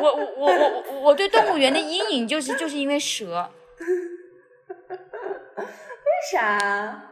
[0.00, 3.50] 我我我我我对动物园的阴影就是就是因为蛇。
[4.88, 5.66] 为
[6.32, 7.02] 啥？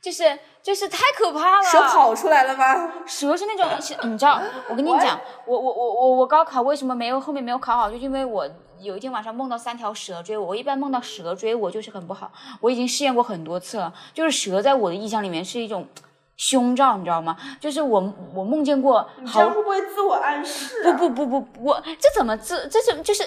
[0.00, 1.62] 就是就是太可怕了。
[1.62, 2.92] 蛇跑出来了吗？
[3.06, 3.66] 蛇是那种，
[4.10, 4.40] 你知道？
[4.68, 8.48] 我跟你讲，我我我我我高考为什么没有后面没有考好，就因为我。
[8.82, 12.32] 有一天晚上梦到三条蛇追我，我一般梦到蛇追我就是很不好。
[12.62, 15.86] 我已经试验过很多次了，就是蛇在我的印象里面是一种
[16.38, 17.36] 凶兆，你知道吗？
[17.60, 19.06] 就是我我梦见过。
[19.18, 20.82] 你这样会不会自我暗示？
[20.82, 23.22] 不不不不，我这怎么自这是就是，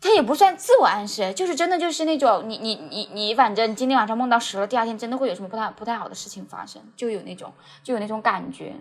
[0.00, 8.74] 它也不算自我暗示，就是真的就是那种你你你你反正今天晚上梦到蛇了，第二天真的会有什么不太不太好的事情发生，就有那种就有那种感觉。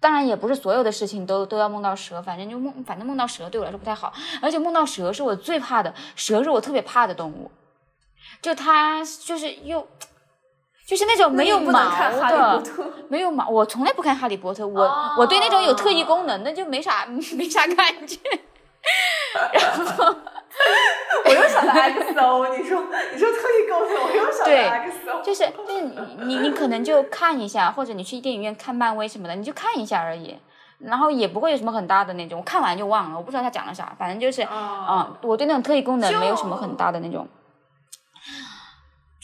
[0.00, 7.50] 当然也不是所有的事情都都要梦到蛇，反正就梦，反正梦到蛇对我来说不太好，而且梦到蛇是我最怕的，蛇是我特别怕的动物，
[8.40, 9.86] 就它就是又，
[10.86, 11.72] 就是那种没有毛
[12.28, 12.62] 的，
[13.08, 18.18] 没有毛，我从来不看哈利波特，我我对那种有特异功能的就没啥没啥感觉，
[19.52, 20.14] 然后。
[21.26, 25.82] 我又想到 XO，你说你说特异功能，我又想到 XO，就是就是
[26.24, 30.36] 你你可能就看一下，或者你去电影院看漫威什么的，你就看一下而已，
[30.78, 37.26] 然后也不会有什么很大的那种，我看完就忘了，我不知道他讲了啥，反正就是啊，我对那种特异功能没有什么很大的那种。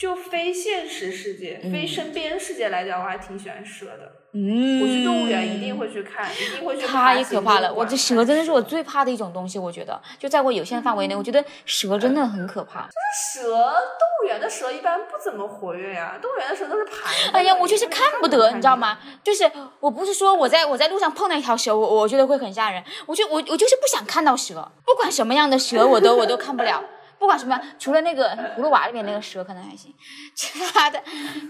[0.01, 4.11] 就非现实世界、非身边世界来讲，我还挺喜欢蛇的。
[4.33, 7.17] 嗯，我去动物园一定会去看，一定会去看。
[7.17, 7.71] 太可怕了！
[7.75, 9.59] 我这蛇真的是我最怕的一种东西。
[9.59, 12.81] 我觉得，就在我有限范围内，我觉得蛇真的很可怕。
[12.83, 16.19] 就是蛇，动物园的蛇一般不怎么活跃呀。
[16.23, 17.13] 动物园的蛇都是盘。
[17.35, 18.99] 哎呀，我就是看不得，你知道吗？
[19.23, 22.83] 就是我不是说我在我在路上碰到一条蛇，我我觉得会很吓人。
[23.05, 26.83] 我就我我就是不想看到蛇，不管什么样的蛇，我都我都看不了。
[27.21, 29.95] 不管什么，除了那个葫芦娃里面那个蛇可能还行，
[30.35, 31.01] 其他的，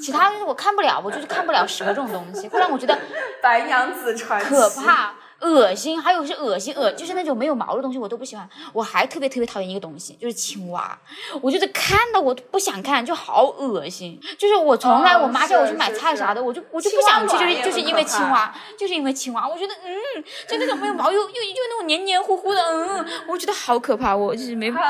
[0.00, 2.98] 其他的我看不了，我就是看不了蛇这种东西，会让我觉得
[3.40, 5.14] 白娘子传可怕。
[5.40, 8.48] 恶心，还有是恶心恶，就是那种没有毛的东西我都不喜欢。
[8.72, 10.98] 我还特别特别讨厌一个东西，就是青蛙。
[11.40, 14.20] 我就是看到我不想看，就好恶心。
[14.38, 19.48] 就是我从来我妈叫我去买菜啥的，我就我就不想去，就是就是因为青蛙，就是因为青蛙。
[19.48, 21.30] 我觉得嗯，就那种没有毛又又又
[21.70, 24.80] 那种黏黏糊糊的，嗯，我觉得好可怕，我就是没法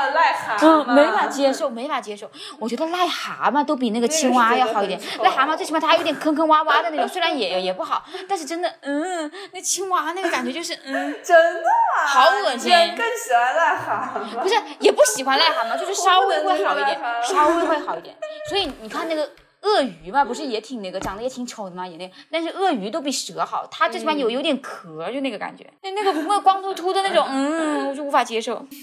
[0.61, 2.29] 嗯没法接受，没法接受。
[2.59, 4.99] 我觉得癞蛤蟆都比那个青蛙要好一点。
[5.23, 10.40] 癞蛤蟆最起码它还有点坑坑洼洼的那种，虽然也也不好，但是真的嗯，那青蛙那个感。
[10.41, 12.71] 感觉就是嗯， 真的啊，好恶心。
[12.97, 18.15] 更喜欢癞蛤蟆，不是也不喜欢癞蛤蟆，就是稍微会好一点，稍微会好一点。
[18.49, 19.29] 所以你看那个
[19.61, 25.71] 鳄鱼嘛，不是也挺那个，长得也挺丑的嘛，也那，但是鳄鱼都比蛇好，它最起码有有点壳，就那个感觉。
[25.83, 28.65] 那那个那个光秃秃的那种， 嗯，我就无法接受。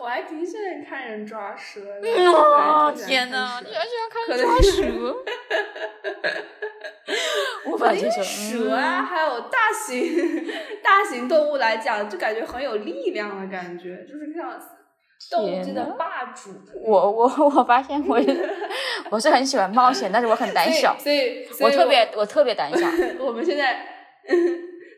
[0.00, 2.08] 我还挺喜欢看人抓蛇的。
[2.32, 5.14] 哦天哪，你还喜欢看人抓蛇？
[7.66, 8.22] 无法接受。
[8.22, 10.46] 蛇啊，还有大型
[10.82, 14.58] 大型动物来讲，就感觉很有力量的感觉，就是像
[15.30, 16.50] 动物界的霸主。
[16.84, 17.24] 我我
[17.56, 18.18] 我发现我
[19.10, 22.86] 我是很喜欢冒险，但是我很胆小，所以我特别我特别胆小。
[23.24, 23.84] 我们现在。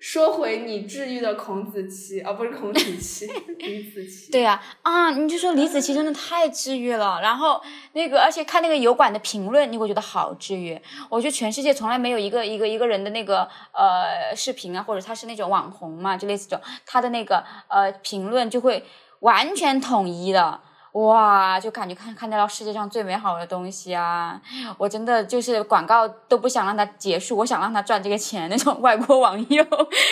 [0.03, 3.25] 说回你治愈的孔子期，哦，不是孔子期，
[3.59, 4.33] 李子期。
[4.33, 7.21] 对呀，啊，你就说李子期真的太治愈了。
[7.23, 7.62] 然后
[7.93, 10.77] 那个，而且看那个油管的评论，你会觉得好治愈。
[11.09, 18.85] 我觉得全世界从来没有一个一个一个人的那个呃视频啊，或者他是那种网红嘛，就类似这种，他的那个呃评论就会。
[19.21, 20.61] 完全统一的。
[20.92, 24.38] 哇，就感觉看看到了世界上最美好的东西啊！
[24.76, 29.64] 我真的就是广告都不想让它结束，我想让它赚这个钱那种外国网友，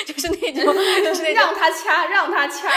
[0.06, 2.68] 就是那种，就是那种让他掐，让他掐，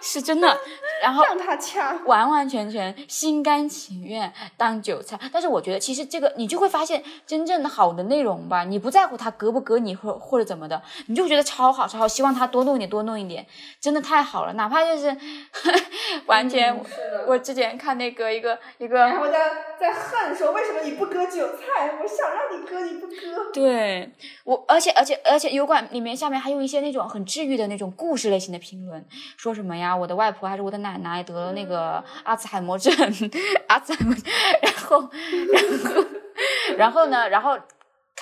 [0.00, 0.58] 是真的。
[1.00, 5.18] 然后让他掐，完完全全心甘情愿当韭菜。
[5.32, 13.46] 但是我觉得，其实这个你就会发现，真正的好的内容吧，你不在乎它割不割你或或者怎么的，你就觉得超好超好，希望他多弄一点多弄一点，
[13.80, 14.52] 真的太好了。
[14.54, 15.16] 哪怕就是
[16.26, 16.76] 完全，
[17.26, 21.98] 我之前看那个一个一个，然后在在恨说为什么你不割韭菜？
[22.00, 23.50] 我想让你割你不割。
[23.52, 24.08] 对
[24.44, 29.04] 我，而且而且而且油管里面下面还有一些那种很治愈的那种故事类型的评论，
[29.36, 30.92] 说什么呀，我的外婆还是我的奶。
[30.92, 32.94] 奶奶得了那个阿兹海默症，
[33.66, 34.14] 阿兹海默，
[34.60, 35.08] 然后，
[35.48, 36.04] 然后，
[36.76, 37.28] 然后呢？
[37.30, 37.58] 然后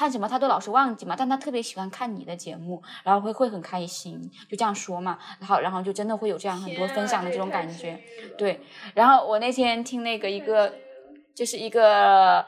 [0.00, 5.18] 看什么他都老是忘记嘛，但他特别喜欢看你的节目，然后会会很开心，就这样说嘛。
[5.38, 8.00] 然后，然后就真的会有这样很多分享的这种感觉，
[8.38, 8.58] 对。
[8.94, 10.72] 然后我那天听那个一个，
[11.34, 12.42] 就是一个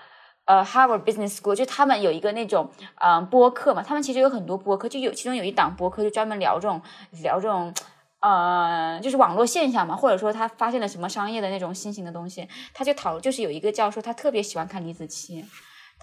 [0.47, 2.71] 呃 Harvard Business School，就他们有一个那种
[3.05, 6.81] 嗯播客嘛，他们其实有很多播客，就有其中有一档播客就专门聊这种
[7.23, 7.71] 聊这种。
[8.21, 15.45] 呃，就是网络现象嘛，或者说他发现了什么商业的那种新型的东西，他就讨，就是有一个教授，他特别喜欢看李子柒，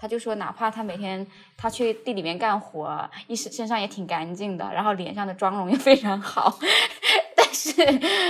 [0.00, 1.26] 他就说，哪怕他每天
[1.58, 6.58] 他去地里面干活，一身身上也挺干净的，然后脸上的妆容也非常好。
[7.36, 7.72] 但是，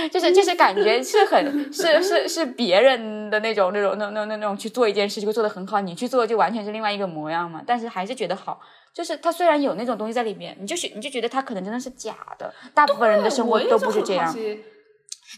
[0.09, 7.63] 就是就是感觉是很是是是别人的那种那种那那那那种去做一件事就会做得很好，你去做就完全是另外一个模样嘛。
[7.65, 8.59] 但是还是觉得好，
[8.93, 14.35] 就是他虽然有那种东西在里面，你就是你就觉得他可能真的是假的，大部分人的生活都不是这样。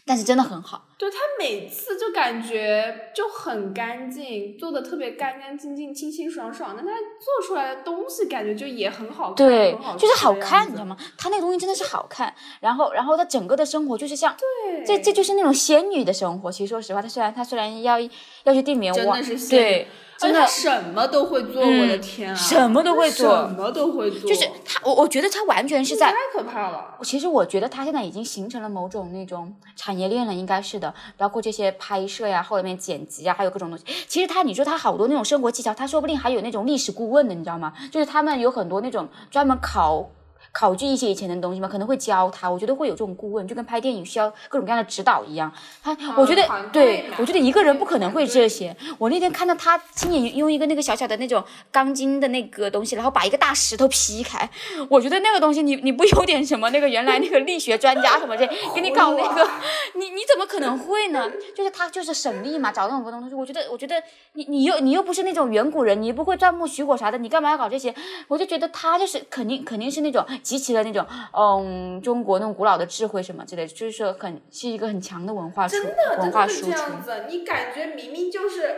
[0.07, 6.73] 但是真的很好，对他每次就感觉就很干净，做的特别干干净净、清清爽爽。
[6.77, 10.95] 但他做出来的东西感觉就也很好看，对，就是好看，你知道吗？
[11.17, 12.33] 他那个东西真的是好看。
[12.61, 16.49] 然后，然后他整个的生活就是像，对，这这就是那种仙女的生活。
[16.49, 17.99] 其实说实话，他虽然他虽然要
[18.45, 19.87] 要去地面挖，对。
[20.15, 22.35] 真的什么都会做，我的天啊！
[22.35, 24.29] 什么都会做，什么都会做。
[24.29, 26.97] 就是他，我我觉得他完全是在太可怕了。
[27.01, 30.92] 其实我觉得他现在已经形成了某种那种产业链了，应该是的。
[31.17, 33.85] 包括这些拍摄呀，后面剪辑啊，还有各种东西。
[34.07, 37.73] 其实他，你说他好多那种生活技巧，他说不定还有那种历史顾问的，你知道吗？
[37.91, 40.09] 就是他们有很多那种专门考。
[40.53, 42.47] 考据一些以前的东西嘛，可能会教他。
[42.49, 45.51] 我觉得会有这种顾问，就跟拍电影需要各种各样的指导一样。
[45.81, 48.75] 他，我觉得，对我觉得一个人不可能会这些。
[48.99, 54.47] 我那天看到他亲眼用一个那个小小的那种钢筋的那个东西，然后把一个大石头劈开。
[54.89, 59.49] 我觉得那个东西，你你不有点什么那个原来那个力学专家什么这 给你搞那个，
[59.97, 61.31] 你你怎么可能会呢？
[61.55, 63.33] 就是他就是省力嘛，找那种东西。
[63.33, 63.95] 我觉得我觉得
[64.33, 67.91] 你你又你又不是那种远古人，你不会钻木取火啥的，你干嘛要搞这些？
[68.27, 70.23] 我就觉得他就是肯定肯定是那种。
[70.43, 75.77] 集齐了那种，嗯，中国那种古老的智慧什么之类，就是说很是一个很强的文化输
[76.19, 76.71] 文化输出。
[76.71, 78.75] 这样子，你感觉明明就是，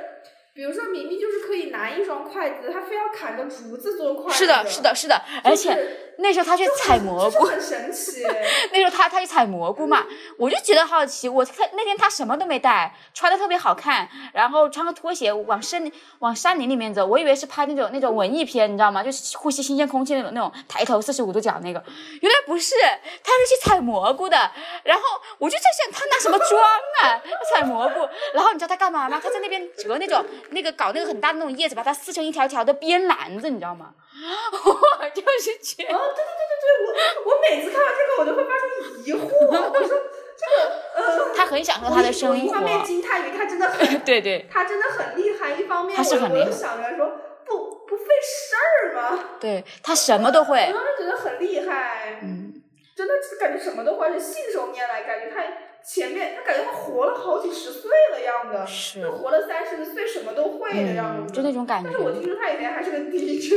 [0.55, 4.37] 比如说明明就是可以拿一双筷子，他非要砍个竹子做筷子。
[4.37, 5.77] 是的，是的，是的，而且。
[6.17, 8.23] 那时候他去采蘑菇，很神奇。
[8.71, 10.05] 那时候他他去采蘑菇嘛，
[10.39, 11.27] 我就觉得好奇。
[11.27, 17.05] 我看那天他什么都没带，穿的特别好看，然后穿个拖鞋往森往山林里面走。
[17.05, 19.03] 我以为是拍那种那种文艺片，你知道吗？
[19.03, 21.83] 就是呼吸新鲜空气那种那种抬头四十五度角那个。
[22.21, 22.75] 原来不是，
[23.21, 24.37] 他是去采蘑菇的。
[24.85, 25.03] 然后
[25.37, 26.61] 我就在想，他拿什么装
[27.03, 27.21] 啊？
[27.53, 28.07] 采蘑菇。
[28.33, 29.19] 然后你知道他干嘛吗？
[29.21, 33.93] 他在那边折那种那个搞那个很大的那种叶子，把它撕成一条条的编篮子，你知道吗？
[34.65, 35.89] 我 就是觉得。
[35.89, 39.27] 对对对对对，我我每次看到这个，我都会发出疑惑。
[39.49, 39.97] 我说
[40.37, 42.35] 这个呃， 他很享受他的生活。
[42.35, 45.51] 一方面惊叹于他真的很对对，他真的很厉害。
[45.51, 46.51] 一方面，他是很厉害。
[46.51, 47.11] 想着说
[47.45, 49.19] 不不费事儿吗？
[49.39, 50.59] 对他什么都会。
[50.67, 52.44] 我当时觉得很厉害，嗯，
[53.05, 55.43] 真的感觉什么都会，信手拈来，感觉他
[55.83, 61.89] 前面他感觉他活了好几十岁了样的，是活了三十岁什么都会的样子，就那种感觉。
[61.91, 63.53] 但是我听说他以前还是个 DJ。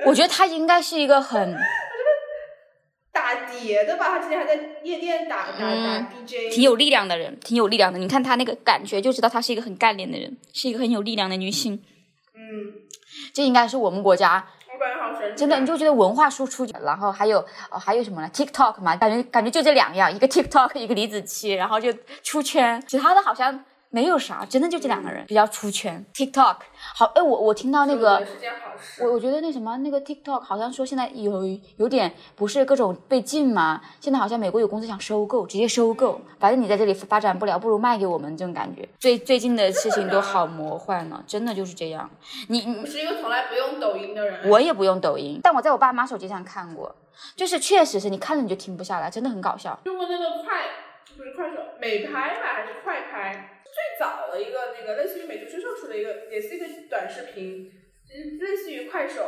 [0.06, 1.54] 我觉得他应该是一个很
[3.12, 7.98] 打碟的吧，他之前还在夜店打打打 DJ，挺有力量的人，挺有力量的。
[7.98, 11.82] 你看他那个感觉，就知道他是一个很干练的人，是一个很有力量的女性。
[12.34, 12.72] 嗯，
[13.34, 14.46] 这应该是我们国家。
[15.36, 17.38] 真的，你就觉得文化输出，然后还有
[17.70, 23.64] 哦，还有什么呢？TikTok 嘛，感觉感觉就这两样，一个 TikTok，一个李子柒，然后就出圈，其他的好像。
[23.92, 26.04] 没有啥，真的就这两个人比较出圈。
[26.14, 26.56] TikTok
[26.94, 28.24] 好，哎，我我听到那个，
[29.00, 31.42] 我我觉得那什么，那个 TikTok 好像说现在有
[31.76, 38.88] 有点不是各种被禁嘛，现在好像美国有公司想收购，直接收购，反正你在这里发展不了，不如卖给我们这种感觉。
[39.00, 42.08] 最最近的事情都好魔幻呢，真的就是这样。
[42.46, 46.94] 你你是一个从来不用抖音的人，我也不用抖音，但我在我爸妈手机上看过，
[47.34, 49.76] 就是确实是你看了你就停不下来，真的很搞笑。
[49.82, 50.62] 用过那个快，
[51.16, 51.56] 不是快手。
[51.80, 53.56] 美拍吧还是快拍？
[53.80, 57.72] 最早的一个那个类似于美图秀秀出的一个，也是一个短视频，
[58.06, 59.22] 就是类似于快手。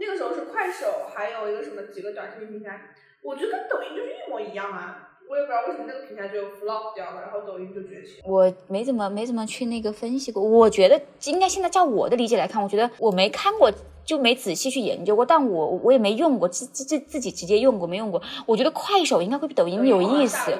[0.00, 5.04] 那个时候是快手，还有一个什么几个短视频平台，我觉得跟抖音就是一模一样啊。
[5.28, 8.22] 我也不知道为什么那个平台就 flop 掉了，然后抖音就崛起。
[8.24, 13.70] 我没怎么没怎么去那个分析过，我觉得应该现在照我的理解来看，我觉得我没看过。
[14.08, 18.22] 就没仔细去研究过，但我我也没用过，自自自自己直接用过没用过。
[18.46, 20.50] 我觉得快手应该会比抖音有意思。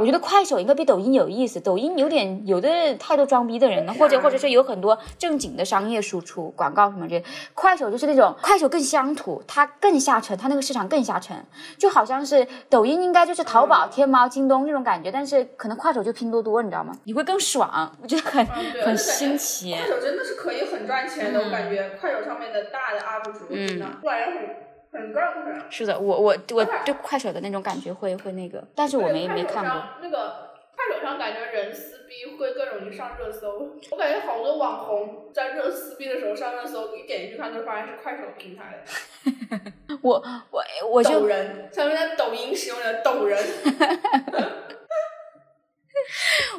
[0.00, 1.60] 我觉得快手应该比抖音有意思。
[1.60, 7.22] 抖音有点有的太多装逼的人了，或者或者说有很多正经的商业输出广告什么这。
[7.54, 11.36] 快手就是那种快手更乡土，它更下沉，它那个市场更下沉，
[11.78, 16.92] 就好像是抖音应该就是淘宝、天猫、京东这种感觉，但是可能快手就拼多多，你知道吗？
[17.04, 18.44] 你会更爽，我觉得很
[18.84, 19.72] 很新奇。
[19.72, 22.71] 快手真的是可以很赚钱的，我感觉快手上面的。
[22.72, 24.56] 大的 UP 主真的，不然很
[24.90, 25.70] 很高的。
[25.70, 29.84] 是的，我我我对快手的那种感觉会会那个，但是我没没看过。
[30.00, 39.72] 那个快手上感觉人撕逼会更容易上热搜，我感觉好多网红在热撕逼的时候上热搜，一点进去看就发现是快手平台的。
[40.02, 43.38] 我我我就抖人，像在抖音使用的抖人。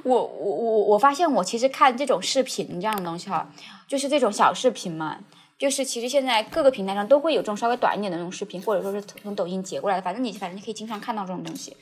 [0.03, 3.49] 我我我我发现我其实看这种视频这样的东西哈，
[3.88, 5.18] 就是这种小视频嘛，
[5.57, 11.75] 就是其实现在各个平台上都会有这种稍微短一点的那种视频，或者说是从抖音截过来的，反正你反正你可以经常看到这种东西。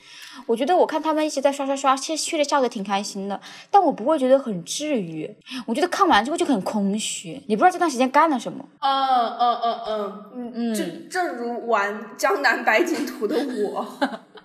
[0.46, 5.34] 我觉得我看他们一直在刷刷刷，其实确实笑的挺开心的，但我不会觉得很治愈。
[5.66, 8.64] 我觉得看完之后就很空虚，你不知道这段时间干了什么。
[8.80, 13.86] 嗯嗯嗯嗯嗯嗯，正正如玩江南百景图的我。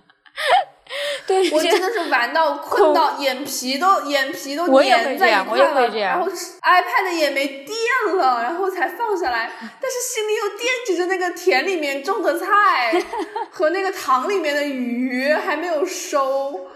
[1.28, 7.76] 对，我真的是玩到困到眼皮都眼皮都粘在一块了，然后 iPad 也没电
[8.16, 13.00] 了，然后才放下来，但是心里又惦记着那个田里面种的菜
[13.52, 16.66] 和那个塘里面的鱼还没有收，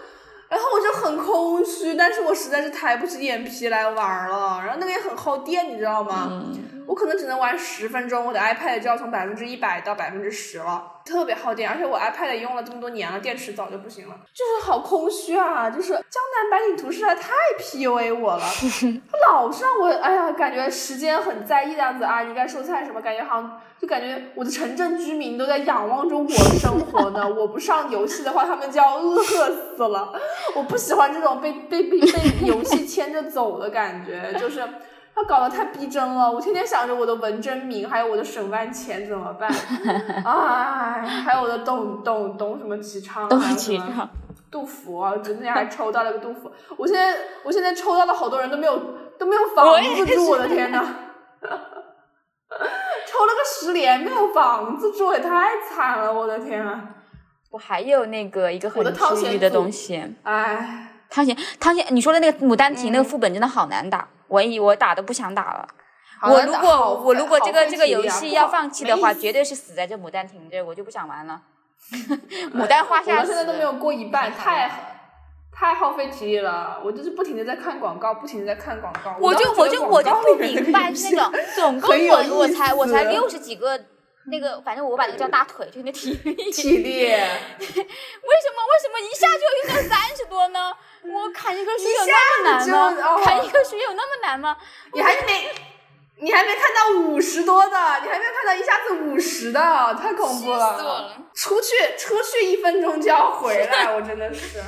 [0.49, 6.43] 然后我就很空虚，但是我实在是抬不起眼皮来玩了，然后那个也很耗电，你知道吗？
[6.85, 11.69] 我可能只能玩十分钟，我的 iPad 就要从百分之一百到百分之十了，特别耗电。
[11.69, 15.69] 而且我 iPad 也用了这么多年了，电池早就不行了，就是好空虚啊！
[15.69, 18.43] 就是江南百景图实在太 PUA 我了，
[19.11, 27.27] 他老是让我，哎呀，感觉时间很在意的样子啊，你该收菜什么，感觉好像就感觉我的城镇居民都在仰望着我生活呢。
[27.27, 30.13] 我不上游戏的话，他们就要饿死了。
[30.55, 34.63] 我不喜欢这种被被被被游戏牵着走的感觉，就是。
[35.15, 39.47] 他搞得太逼真了，我天天想着我的文征明，还有我的沈万钱怎么办？
[40.25, 44.09] 哎，还有我的董董董什么齐昌，董齐昌，
[44.49, 46.51] 杜甫啊，昨天还抽到了个杜甫。
[46.77, 48.75] 我现在我现在抽到了好多人都没有
[49.19, 50.83] 都 没有房子住，我的天呐！
[53.05, 56.81] 抽了个十连没有房子住，也太惨了，我的天啊！
[57.51, 64.07] 我还有那个一个很治愈的东西，哎，汤显汤显，你说的那个《牡丹亭》那个副本真的好难打。
[64.33, 65.67] 我以我打都不想打了，
[66.23, 71.39] 我如果我如果这个这个游戏要放弃的话，绝对是死在这牡丹亭这，我就不想玩了。
[72.55, 74.97] 牡丹花下我现在都没有过一半，太
[75.51, 76.81] 太耗费体力了。
[76.83, 79.15] 我就是不停的在看广告，不停的在看广告。
[79.19, 83.79] 我就我就我就不明白那种，总共我我才我才六十几个。
[84.27, 86.33] 那个，反正我把那个叫大腿，就那体力。
[86.51, 87.05] 体 力。
[87.05, 87.19] 为什
[87.59, 88.63] 么？
[88.71, 90.73] 为什么一下就用到三十多呢？
[91.03, 93.21] 我砍一棵树有那么难吗？
[93.23, 94.57] 砍一棵树有那么难吗？
[94.93, 95.51] 你还没，
[96.21, 99.59] 你还没看到五十多的，你还没有看到一下子五十的，
[100.01, 101.11] 太恐怖了。
[101.35, 104.59] 出去，出去一分钟就要回来， 我真的是。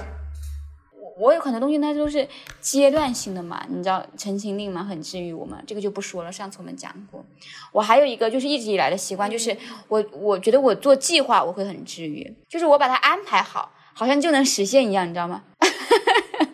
[1.17, 2.27] 我有很多东西，它都是
[2.59, 6.31] 阶段性的嘛，你知道《陈情令》嘛，很治愈我们，这个就不说了。
[6.31, 7.23] 上次我们讲过，
[7.71, 9.55] 我还有一个就是一直以来的习惯，就是
[9.87, 15.43] 我我觉得我做计划我会很治愈，就是我把它安排好，好像就能实现一样，你知道吗？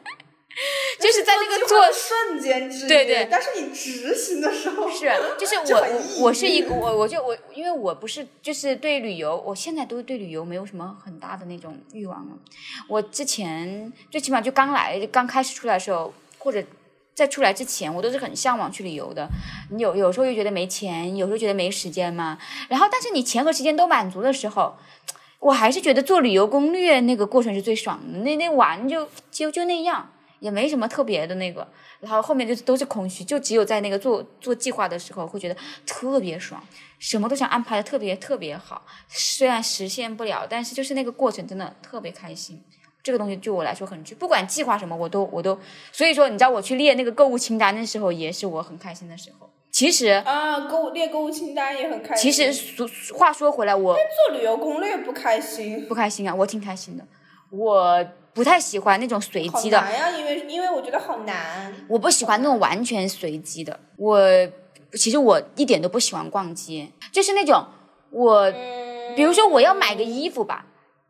[1.02, 12.38] 就是在那个做瞬间治愈，对对，但是你执行的时候是，就是我我是一个我我就我，因为我不是就是对旅游，我现在都对旅游没有什么很大的那种欲望了。
[12.88, 16.64] 我之前最起码就刚来刚开始出来的时候，或者
[17.16, 19.28] 在出来之前，我都是很向往去旅游的。
[19.72, 22.38] 你有有时候又觉得没钱，有时候觉得没时间嘛。
[22.70, 24.76] 然后，但是你钱和时间都满足的时候，
[25.40, 28.20] 我还是觉得做旅游攻略那个过程是最爽的。
[28.20, 30.12] 那那玩就就就那样。
[30.42, 31.66] 也没什么特别的那个，
[32.00, 36.62] 然后后面就都是空虚，就只有在那个做做计划的时候会觉得特别爽，
[36.98, 38.84] 什么都想安排的特别特别好。
[39.08, 42.60] 虽然实现不了，但是就是那个过程真的特别开心。
[43.04, 45.58] 这个东西对我来说很，不管计划什么，我都我都。
[45.92, 49.48] 所以说，你知道我去列那个购物清单的时候，也是我很开心的时候。
[49.72, 52.32] 其实啊，购物列购物清单也很开心。
[52.32, 52.84] 其实
[53.16, 57.06] 话说回来，我做旅游攻略不开心，不开心啊，我挺开心的。
[57.50, 61.74] 我不太喜欢那种随机的，难呀，因为因为我觉得好难。
[61.88, 63.80] 我不喜欢那种完全随机的。
[63.98, 64.20] 我
[64.94, 67.66] 其实我一点都不喜欢逛街，就是那种
[68.10, 70.66] 我，嗯，比如说我要买个衣服吧，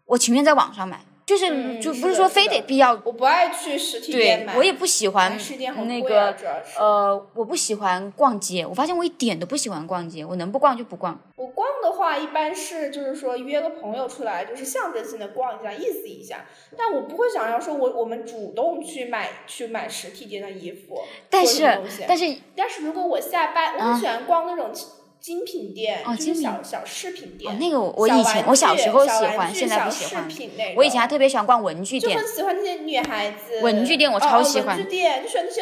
[0.05, 2.99] 我情愿在网上买，就是、嗯就不是说非得必要。
[3.03, 5.37] 我不爱去实体店买，对我也不喜欢
[5.85, 6.35] 那个
[6.77, 8.65] 呃，我不喜欢逛街。
[8.65, 11.19] 我发现我一点都不喜欢逛街，我能不逛就不逛。
[11.35, 16.45] 我逛的话，一般是就是说约个朋友出来，就是象征性的逛一下，意思一下。
[16.77, 20.99] 但我不会想要说我我们主动去买去买实体店的衣服，
[21.29, 24.71] 但是但是但是如果我下班，我啊很喜欢逛那种
[25.21, 26.43] 精品店，哦就是精品。
[26.43, 27.53] 小小饰品店。
[27.53, 30.27] 哦，那个我以前玩我小时候喜欢，现在不喜欢。
[30.75, 32.17] 我以前还特别喜欢逛文具店。
[32.17, 33.61] 就很，喜欢那些女孩子。
[33.61, 34.75] 文具店我哦超喜欢。
[34.75, 35.61] 哦文具店就喜欢那些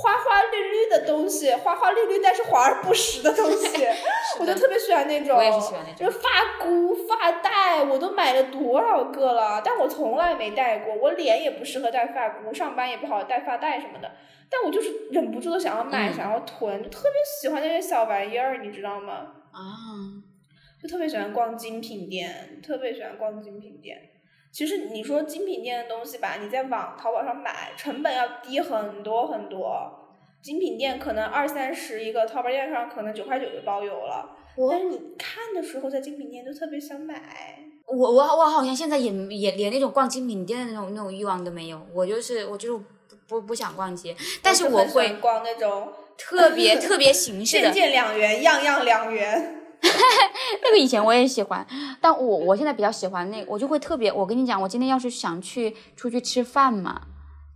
[0.00, 3.86] 花花绿绿的东西，花花绿绿但是华而不实的东西，
[4.38, 5.36] 我就特别喜欢那种。
[5.36, 10.94] 我也是喜欢那种就是发箍、发带，我都买了多少个了，但我从来没戴过。
[10.94, 14.12] 我脸也不适合戴发箍，上班也不好戴发带什么的。
[14.50, 19.12] 但我就是忍不住的想要买，嗯想要囤，就特别喜欢那些小玩意儿，你知道吗？
[19.52, 19.60] 啊，
[20.80, 23.98] 就特别喜欢逛精品店，特别喜欢逛精品店。
[24.50, 30.06] 其实你说精品店的东西吧，你在网淘宝上买，成本要低很多很多。
[30.40, 34.36] 精品店可能二三十一个，淘宝店上可能九块九就包邮了。
[34.70, 37.22] 但是你看的时候，在精品店就特别想买。
[37.86, 42.84] 我我我好像现在也也连那种逛精品店的那种那种欲望都没有，我就是我就是
[43.28, 49.57] 不不不想逛街，但是我会逛那种特别特别形式的件件两元，样样两元。
[50.62, 51.66] 那个以前我也喜欢，
[52.00, 57.02] 但我我现在比较喜欢那我就会特别，我跟你讲，我今天要是想去出去吃饭嘛，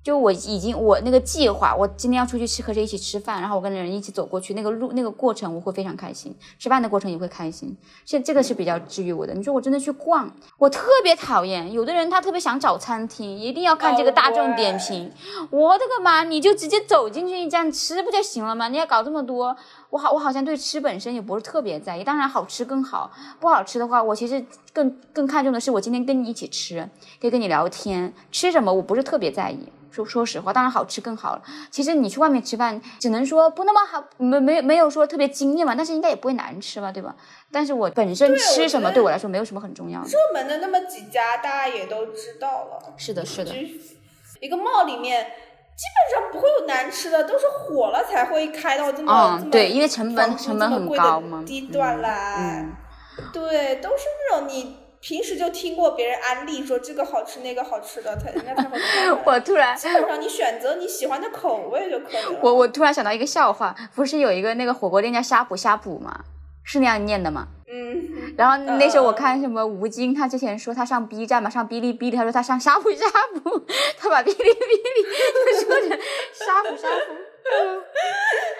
[0.02, 9.34] 就我已经我那个计划，我今天要出去吃和谁一起吃饭，然后我跟人一起走过去，那个路那个过程我会非常开心，吃饭的过程也会开心，这这个是比较治愈我的。
[9.34, 15.10] 你说我真的去逛，我特别讨厌有的人他特别想找餐厅，一定要看这个哦大众点评，
[15.50, 18.68] 我的个妈，你就直接走进去一家吃不就行了吗？
[18.68, 19.56] 你要搞这么多。
[19.92, 26.88] 我好，我好像对吃本身也不是特别在意，当然好吃更好，不好吃的话，我其实更更看重的是我今天跟你一起吃，
[27.20, 29.68] 可以跟你聊天，吃什么我不是特别在意。
[29.90, 31.42] 说说实话，当然好吃更好了。
[31.70, 37.14] 其实你去外面吃饭，只能说不那么好，没没没有说特别惊艳嘛，但是应该也不会难吃吧，对吧？
[37.50, 40.08] 但是我本身吃什么我对我来说没有什么很重要的。
[40.08, 42.94] 热门的那么几家，大家也都知道了。
[42.96, 45.26] 是的，是的就，是一个 mall 里面，
[45.76, 52.36] 基本上不会有难吃的，都是火了才会开到这么、这么嗯对因为成本成本很高嘛低端来。
[52.38, 52.72] 嗯
[53.32, 62.40] 对，都是那种你平时就听过别人安利说这个好吃那个好吃的，他人家才会开 我突然基本上你选择你喜欢的口味就可以了。
[62.42, 66.24] 我我突然想到一个笑话，不是有一个那个火锅店叫呷哺呷哺吗？
[66.64, 67.48] 是那样念的吗？
[67.74, 73.10] 嗯，然后那时候我嗯看什么吴京，他之前说他上 B 站嘛，上哔哩哔哩，他说他上呷哺呷
[73.42, 73.64] 哺，
[73.98, 77.14] 他把哔哩哔哩就说成呷哺呷哺。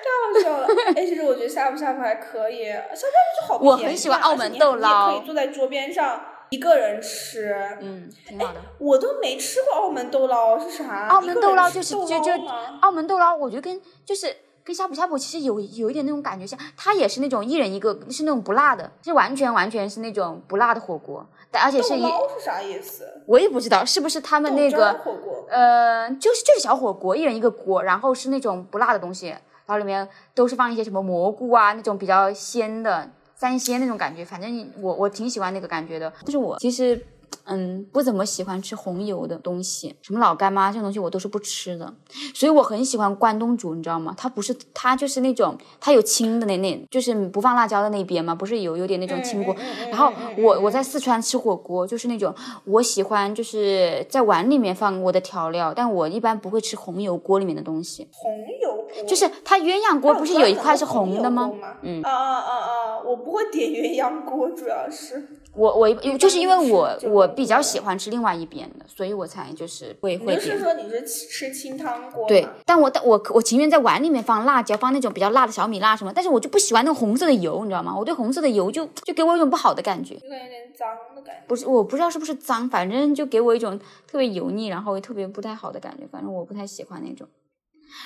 [0.03, 0.67] 太好笑了。
[0.97, 7.55] 哎，其实我觉得呷哺呷哺还可以，呷哺呷哺就好便宜啊我很喜欢澳门豆捞你可以坐在桌边上一个人吃。
[7.81, 8.61] 嗯，挺好的。
[8.79, 11.09] 我都没吃过澳门豆捞是啥？
[11.09, 12.33] 澳门豆捞就是就就
[12.81, 14.35] 澳门豆捞，我觉得跟就是
[14.65, 23.23] 跟呷哺呷哺其实有有一点那种感觉像，它也是那种一人一个，是那种不辣的，是完全完全是那种不辣的火锅，但而且是豆一捞是啥意思？
[23.27, 25.47] 我也不知道是不是他们那个火锅。
[25.51, 34.25] 呃，就是就是小火锅，一人一个锅，然后是那种不辣的东西，然后里面都是放一些什么蘑菇啊，那种比较鲜的三鲜那种感觉。
[34.25, 37.05] 反正我我挺喜欢那个感觉的，但是我其实
[37.45, 41.93] 嗯不怎么喜欢吃红油的东西，什么老干妈这种东西我都是不吃的。
[42.35, 44.15] 所以我很喜欢关东煮，你知道吗？
[44.17, 49.55] 它不是它就是那种它有青的那那，就是不放辣椒的那边嘛，不是有有点那种青锅。
[49.91, 52.35] 然后我我在四川吃火锅，就是那种
[52.65, 58.09] 我喜欢就是在碗里面放我的调料，但我一般不会吃红油锅里面的东西。
[58.13, 58.33] 红
[58.63, 61.51] 油锅就是它鸳鸯锅不是有一块是红红的吗
[61.83, 63.03] 嗯啊啊啊啊！
[63.05, 70.59] 我不会点鸳鸯锅，主要是我我就是因为我我比较喜欢吃另外一边的，所以我才就是会你就是。
[70.59, 77.95] 说你是吃清汤锅对，但我但我我情愿在碗里面放辣椒，放那种比较辣的小米辣什么，但是我就不喜欢那种红色的油，你知道吗？
[77.97, 80.15] 我对红色的油就就给我一种不好的感觉。
[80.15, 81.43] 就感觉有点脏的感觉。
[81.47, 87.29] 不是，我不知道是不是脏，反正就给我一种特别油腻，然后特别不太好的感觉，反正我不太喜欢那种。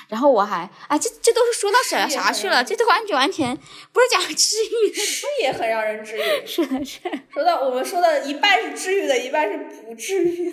[0.09, 2.57] 然后我还，啊，这这都是说到啥啥去了？
[2.59, 3.57] 很这都完全完全
[3.93, 6.47] 不是讲治愈的，吃也很让人治愈。
[6.47, 7.11] 是的是的。
[7.32, 10.53] 说到我们说的一半是治愈的，一半是不治愈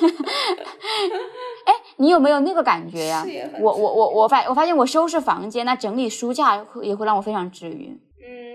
[1.66, 1.74] 哎。
[1.96, 3.26] 你有没有那个感觉呀、
[3.60, 8.00] 我我我我发我发现我收拾房间，那整理书架会也会让我非常治愈。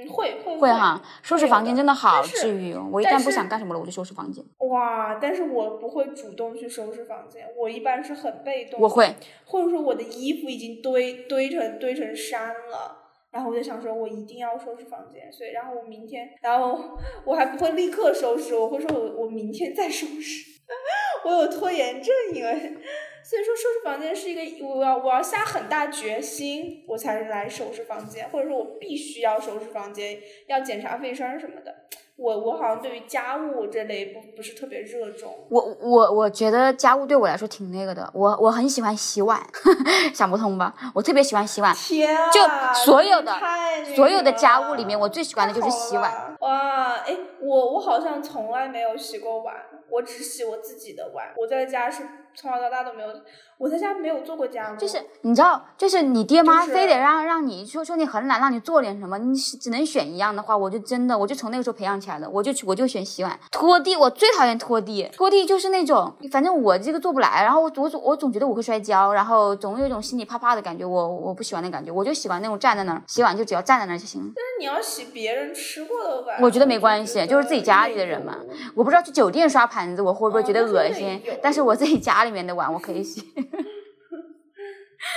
[0.05, 2.87] 嗯，会会会哈，收拾房间真的好治愈哦。
[2.91, 4.43] 我一旦不想干什么了，我就收拾房间。
[4.69, 5.15] 哇！
[5.21, 8.79] 但是我不会主动去收拾房间，我一般是很被动。
[8.79, 12.97] 我会，或者说我的衣服已经堆堆成堆成山了，
[13.31, 20.54] 然后我就想说，我一定要收拾房间，所以然后我明天，然后我还不会立刻收拾，我会说我我明天再收拾，
[21.25, 22.51] 我有拖延症，因为
[23.23, 31.87] 所以说收拾房间是一个我要我要下很大决心，我才来收拾房间，或者说我必须要收拾房间，要检查卫生什么的。
[32.17, 35.33] 我我好像对于家务这类不不是特别热衷。
[35.49, 39.41] 我我我觉得家务对我来说挺那个的，我我很喜欢洗碗，
[40.15, 40.73] 想不通吧？
[40.95, 42.31] 我特别喜欢洗碗，天啊！
[42.31, 42.39] 就
[42.85, 43.33] 所有的
[43.95, 46.37] 所有的家务里面，我最喜欢的就是洗碗。
[46.39, 49.53] 哇，哎，我我好像从来没有洗过碗，
[49.89, 51.33] 我只洗我自己的碗。
[51.35, 52.03] 我在家是
[52.33, 53.09] 从小到大都没有，
[53.57, 54.75] 我在家没有做过家务。
[54.75, 74.27] 就是你知道，就是你爹妈非得让让你说说你很懒，让你做点什么，你只能选一样的话，我就真的我就从那个时候培养起来的，我就去我就选洗碗、拖地，我最讨厌拖地，拖地就是那种反正我这个做不来，然后我我总我总觉得我会摔跤，然后总有一种心里怕怕的感觉，我我不喜欢那感觉，我就喜欢那种站在那儿洗碗，就只要站在那儿就行了。
[74.35, 78.35] 但是你要洗别人吃过的碗，我觉得没关系就是自己家里的人嘛
[78.75, 83.33] 我不知道去酒店刷盘子我会不会觉得恶心，有但是我自己家里面的碗我可以洗。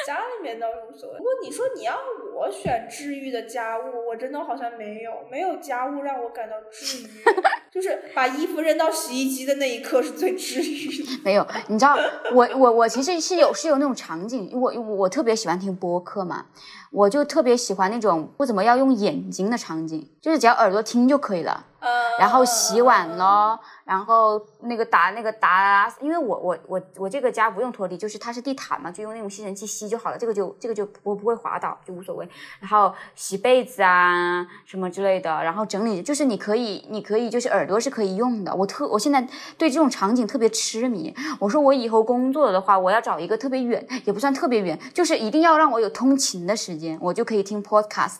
[0.07, 1.19] 家里面倒是无所谓。
[1.19, 1.99] 不过你说你要
[2.35, 7.09] 我选治愈的家务，我真的好像没有，没有家务让我感到治愈。
[7.71, 11.11] 就是把衣服扔到洗衣机的那一刻是最治愈的。
[11.23, 11.97] 没有，你知道，
[12.33, 16.47] 我我我其实是有是有那种场景，我我我特别喜欢听播客嘛，
[16.91, 21.67] 我就特别喜欢那种不怎么要用眼睛的场景，就是只要耳朵听就可以了。
[21.81, 32.29] 呃，然后洗碗咯，然后那个打那个打，因为我我我我这个家不用拖地，就是它是地毯嘛，就用那种吸尘器吸就好了，这个就这个就我不会滑倒，就无所谓。
[32.61, 38.55] 然后洗被子啊什么之类的，然后整理，就是你可以你可以就是耳朵是可以用的。
[38.55, 41.15] 我特我现在对这种场景特别痴迷。
[41.39, 48.19] 我说我以后工作的话，我要找一个特别远，也不算特别远，就是一定要让我有通勤的时间，我就可以听 podcast。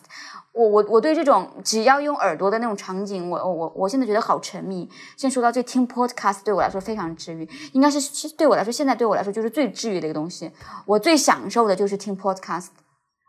[0.53, 4.89] 我我我对这种只要用耳朵的那种场景，我我我现在觉得好沉迷。
[5.15, 10.51] 现在说到这，听 podcast 对我来说非常治愈，应该是是对我来说，现在对我来说就是最治愈的一个东西。
[10.85, 12.69] 我最享受的就是听 podcast。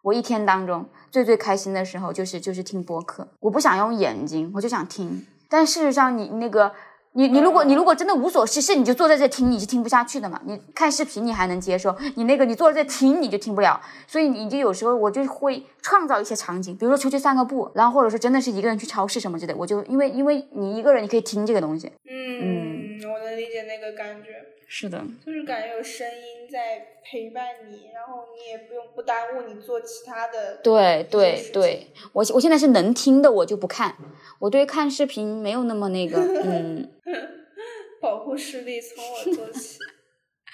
[0.03, 3.29] 我一天当中最最开心的时候就是就是听播客。
[3.41, 5.27] 我不想用眼睛，我就想听。
[5.49, 6.73] 但事实上你，那个
[7.13, 10.41] 你你如果你如果真的无所事事，你就坐在这听，你是听不下去的嘛。
[10.45, 13.81] 你看视频你还能接受，你那个你坐在这听你就听不了。
[14.07, 21.91] 所以你就有时候我就会创造一些场景，比如说出去散个步，然后或者说真的是一个人去超市什么之类，我就因为因为你一个人你可以听这个东西。
[22.09, 24.31] 嗯，我能理解那个感觉，
[24.73, 30.59] 是的，就是感觉有声音在陪伴你，然后你也不用不耽误你做其他的。
[30.63, 33.97] 对对对，我我现在是能听的我就不看，
[34.39, 36.89] 我对看视频没有那么那个，嗯。
[38.01, 39.79] 保护视力从我做起。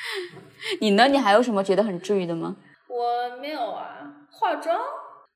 [0.81, 1.07] 你呢？
[1.09, 2.57] 你还有什么觉得很治愈的吗？
[2.89, 4.81] 我没有啊，化妆。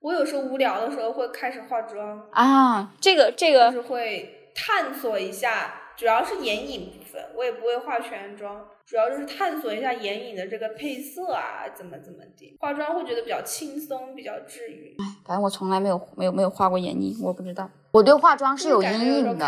[0.00, 12.56] 我有时候无聊的时候会开始化妆，啊，这个这就个是会探索一下，主要是眼影部分，我也不会化全妆，主要就是探索一下眼影的这个配色啊，怎么怎么地。
[12.58, 14.96] 化妆会觉得比较轻松，比较治愈。
[14.98, 17.68] 哎反正我从来没有没有没有画过眼影，我不知道。
[17.90, 19.46] 我对化妆是有阴影的。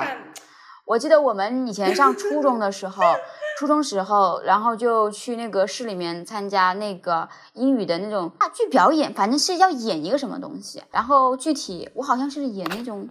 [0.85, 3.03] 我记得我们以前上初中的时候，
[3.59, 10.83] 初中时候，然后就去那个市里面参加那个英语的那种话剧表演，反正是要演一个什么东西。
[10.91, 13.09] 然后具体我好像是演那种，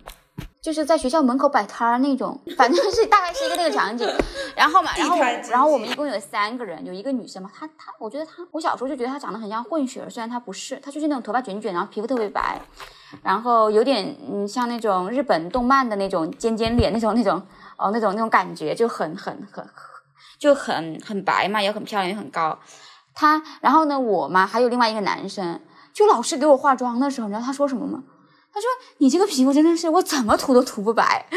[0.61, 4.07] 就是在学校门口摆摊儿那种，反正是大概是一个那个场景。
[4.55, 5.17] 然后嘛，然后
[5.49, 12.61] 然后我们一共有三个人，有一个女生嘛，她她，我觉得她，我小时候就觉得她长得很像混血儿，虽然她不是，她就是那种头发卷卷，然后皮肤特别白，
[13.23, 17.41] 然后有点嗯像那种日本动漫的那种尖尖脸那种那种
[17.77, 19.67] 哦那种那种感觉，就很很很
[20.37, 22.59] 就很很白嘛，也很漂亮，也很高。
[23.15, 25.59] 她然后呢，我嘛还有另外一个男生，
[25.91, 28.03] 就老师给我化妆的时候，你知道他说什么吗？
[28.53, 28.67] 他说
[28.99, 31.25] ：“你这个皮肤真的是我怎么涂都涂不白，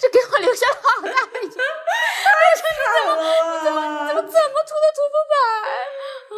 [0.00, 1.58] 就给我留下了好大的印象。
[2.56, 3.16] 怎么
[3.64, 5.34] 怎么怎么怎么涂都涂不白？
[6.32, 6.34] 嗯，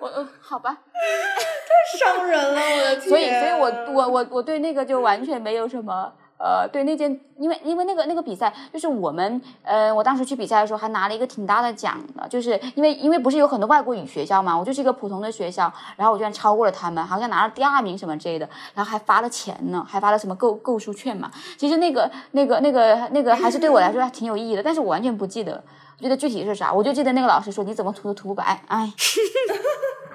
[0.00, 0.76] 我呃好吧。
[0.92, 2.60] 太伤人了？
[2.60, 3.08] 我的天！
[3.08, 6.12] 所以，所以我我我我对那个就完全没有什么。
[6.42, 21.30] 呃，对那件，因为因为那个那个比赛，就是我们，呃，我当时去比赛的时候还拿了一个挺大的奖的，就是因为因为不是有很多外国语学校嘛，我就是一个普通的学校，然后我居然超过了他们，好像拿了第二名什么之类的，然后还发了钱呢，还发了什么购购书券嘛。
[21.58, 25.62] 其实那个那个那个那个还是对我来说还挺有意义的，但是我完全不记得，
[25.98, 28.90] 我记得具体是啥，我就记得那个老师说你怎么涂都涂不白，哎。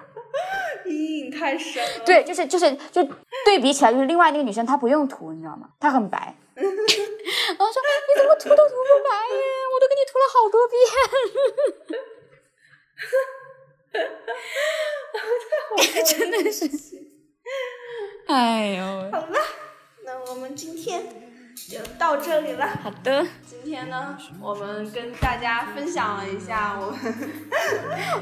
[0.85, 2.05] 阴影太深了。
[2.05, 3.03] 对，就是就是就
[3.45, 5.69] 对比起来，就是另外那个女生她不用涂，你知道吗？
[5.79, 6.35] 她很白。
[6.55, 9.41] 然后说你怎么涂都涂不白呀？
[9.73, 10.75] 我都给你涂了好多遍。
[16.05, 16.65] 真的是，
[18.27, 18.83] 哎呦！
[19.11, 19.39] 好了，
[20.03, 21.24] 那我们今天
[21.55, 22.67] 就到这里了。
[22.83, 23.25] 好的。
[23.47, 26.99] 今天呢，我们跟大家分享了一下，我们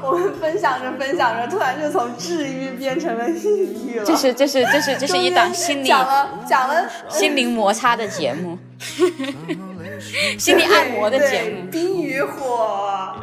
[0.00, 4.04] 我们分享着分享着，突然就从治愈变成了抑郁了。
[4.04, 8.56] 这是这是这是这是一档心理讲了讲了心灵摩擦的节目，
[10.38, 11.70] 心理按摩的节目。
[11.70, 13.14] 冰与火，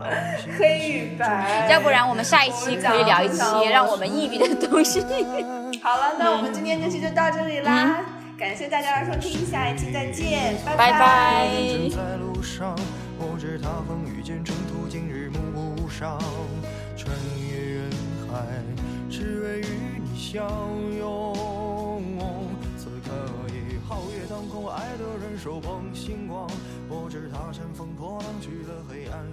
[0.59, 1.67] 黑与白。
[1.71, 3.41] 要不然我们下一期可以聊一期
[3.71, 5.01] 让我们抑郁的东西。
[5.81, 8.01] 好了，那我们今天这期就到这里啦。
[8.41, 11.47] 感谢大家的收听，下一期再见，拜拜。
[11.91, 12.75] 在路上，
[13.19, 16.17] 我知他风雨兼程途经日暮不赏，
[16.97, 17.91] 穿越人
[18.27, 18.43] 海，
[19.11, 20.49] 只为与你相
[20.97, 22.01] 拥。
[22.79, 23.13] 此刻
[23.49, 26.49] 已皓月当空，爱的人手捧星光，
[26.89, 29.23] 我知他乘风破浪去了黑暗。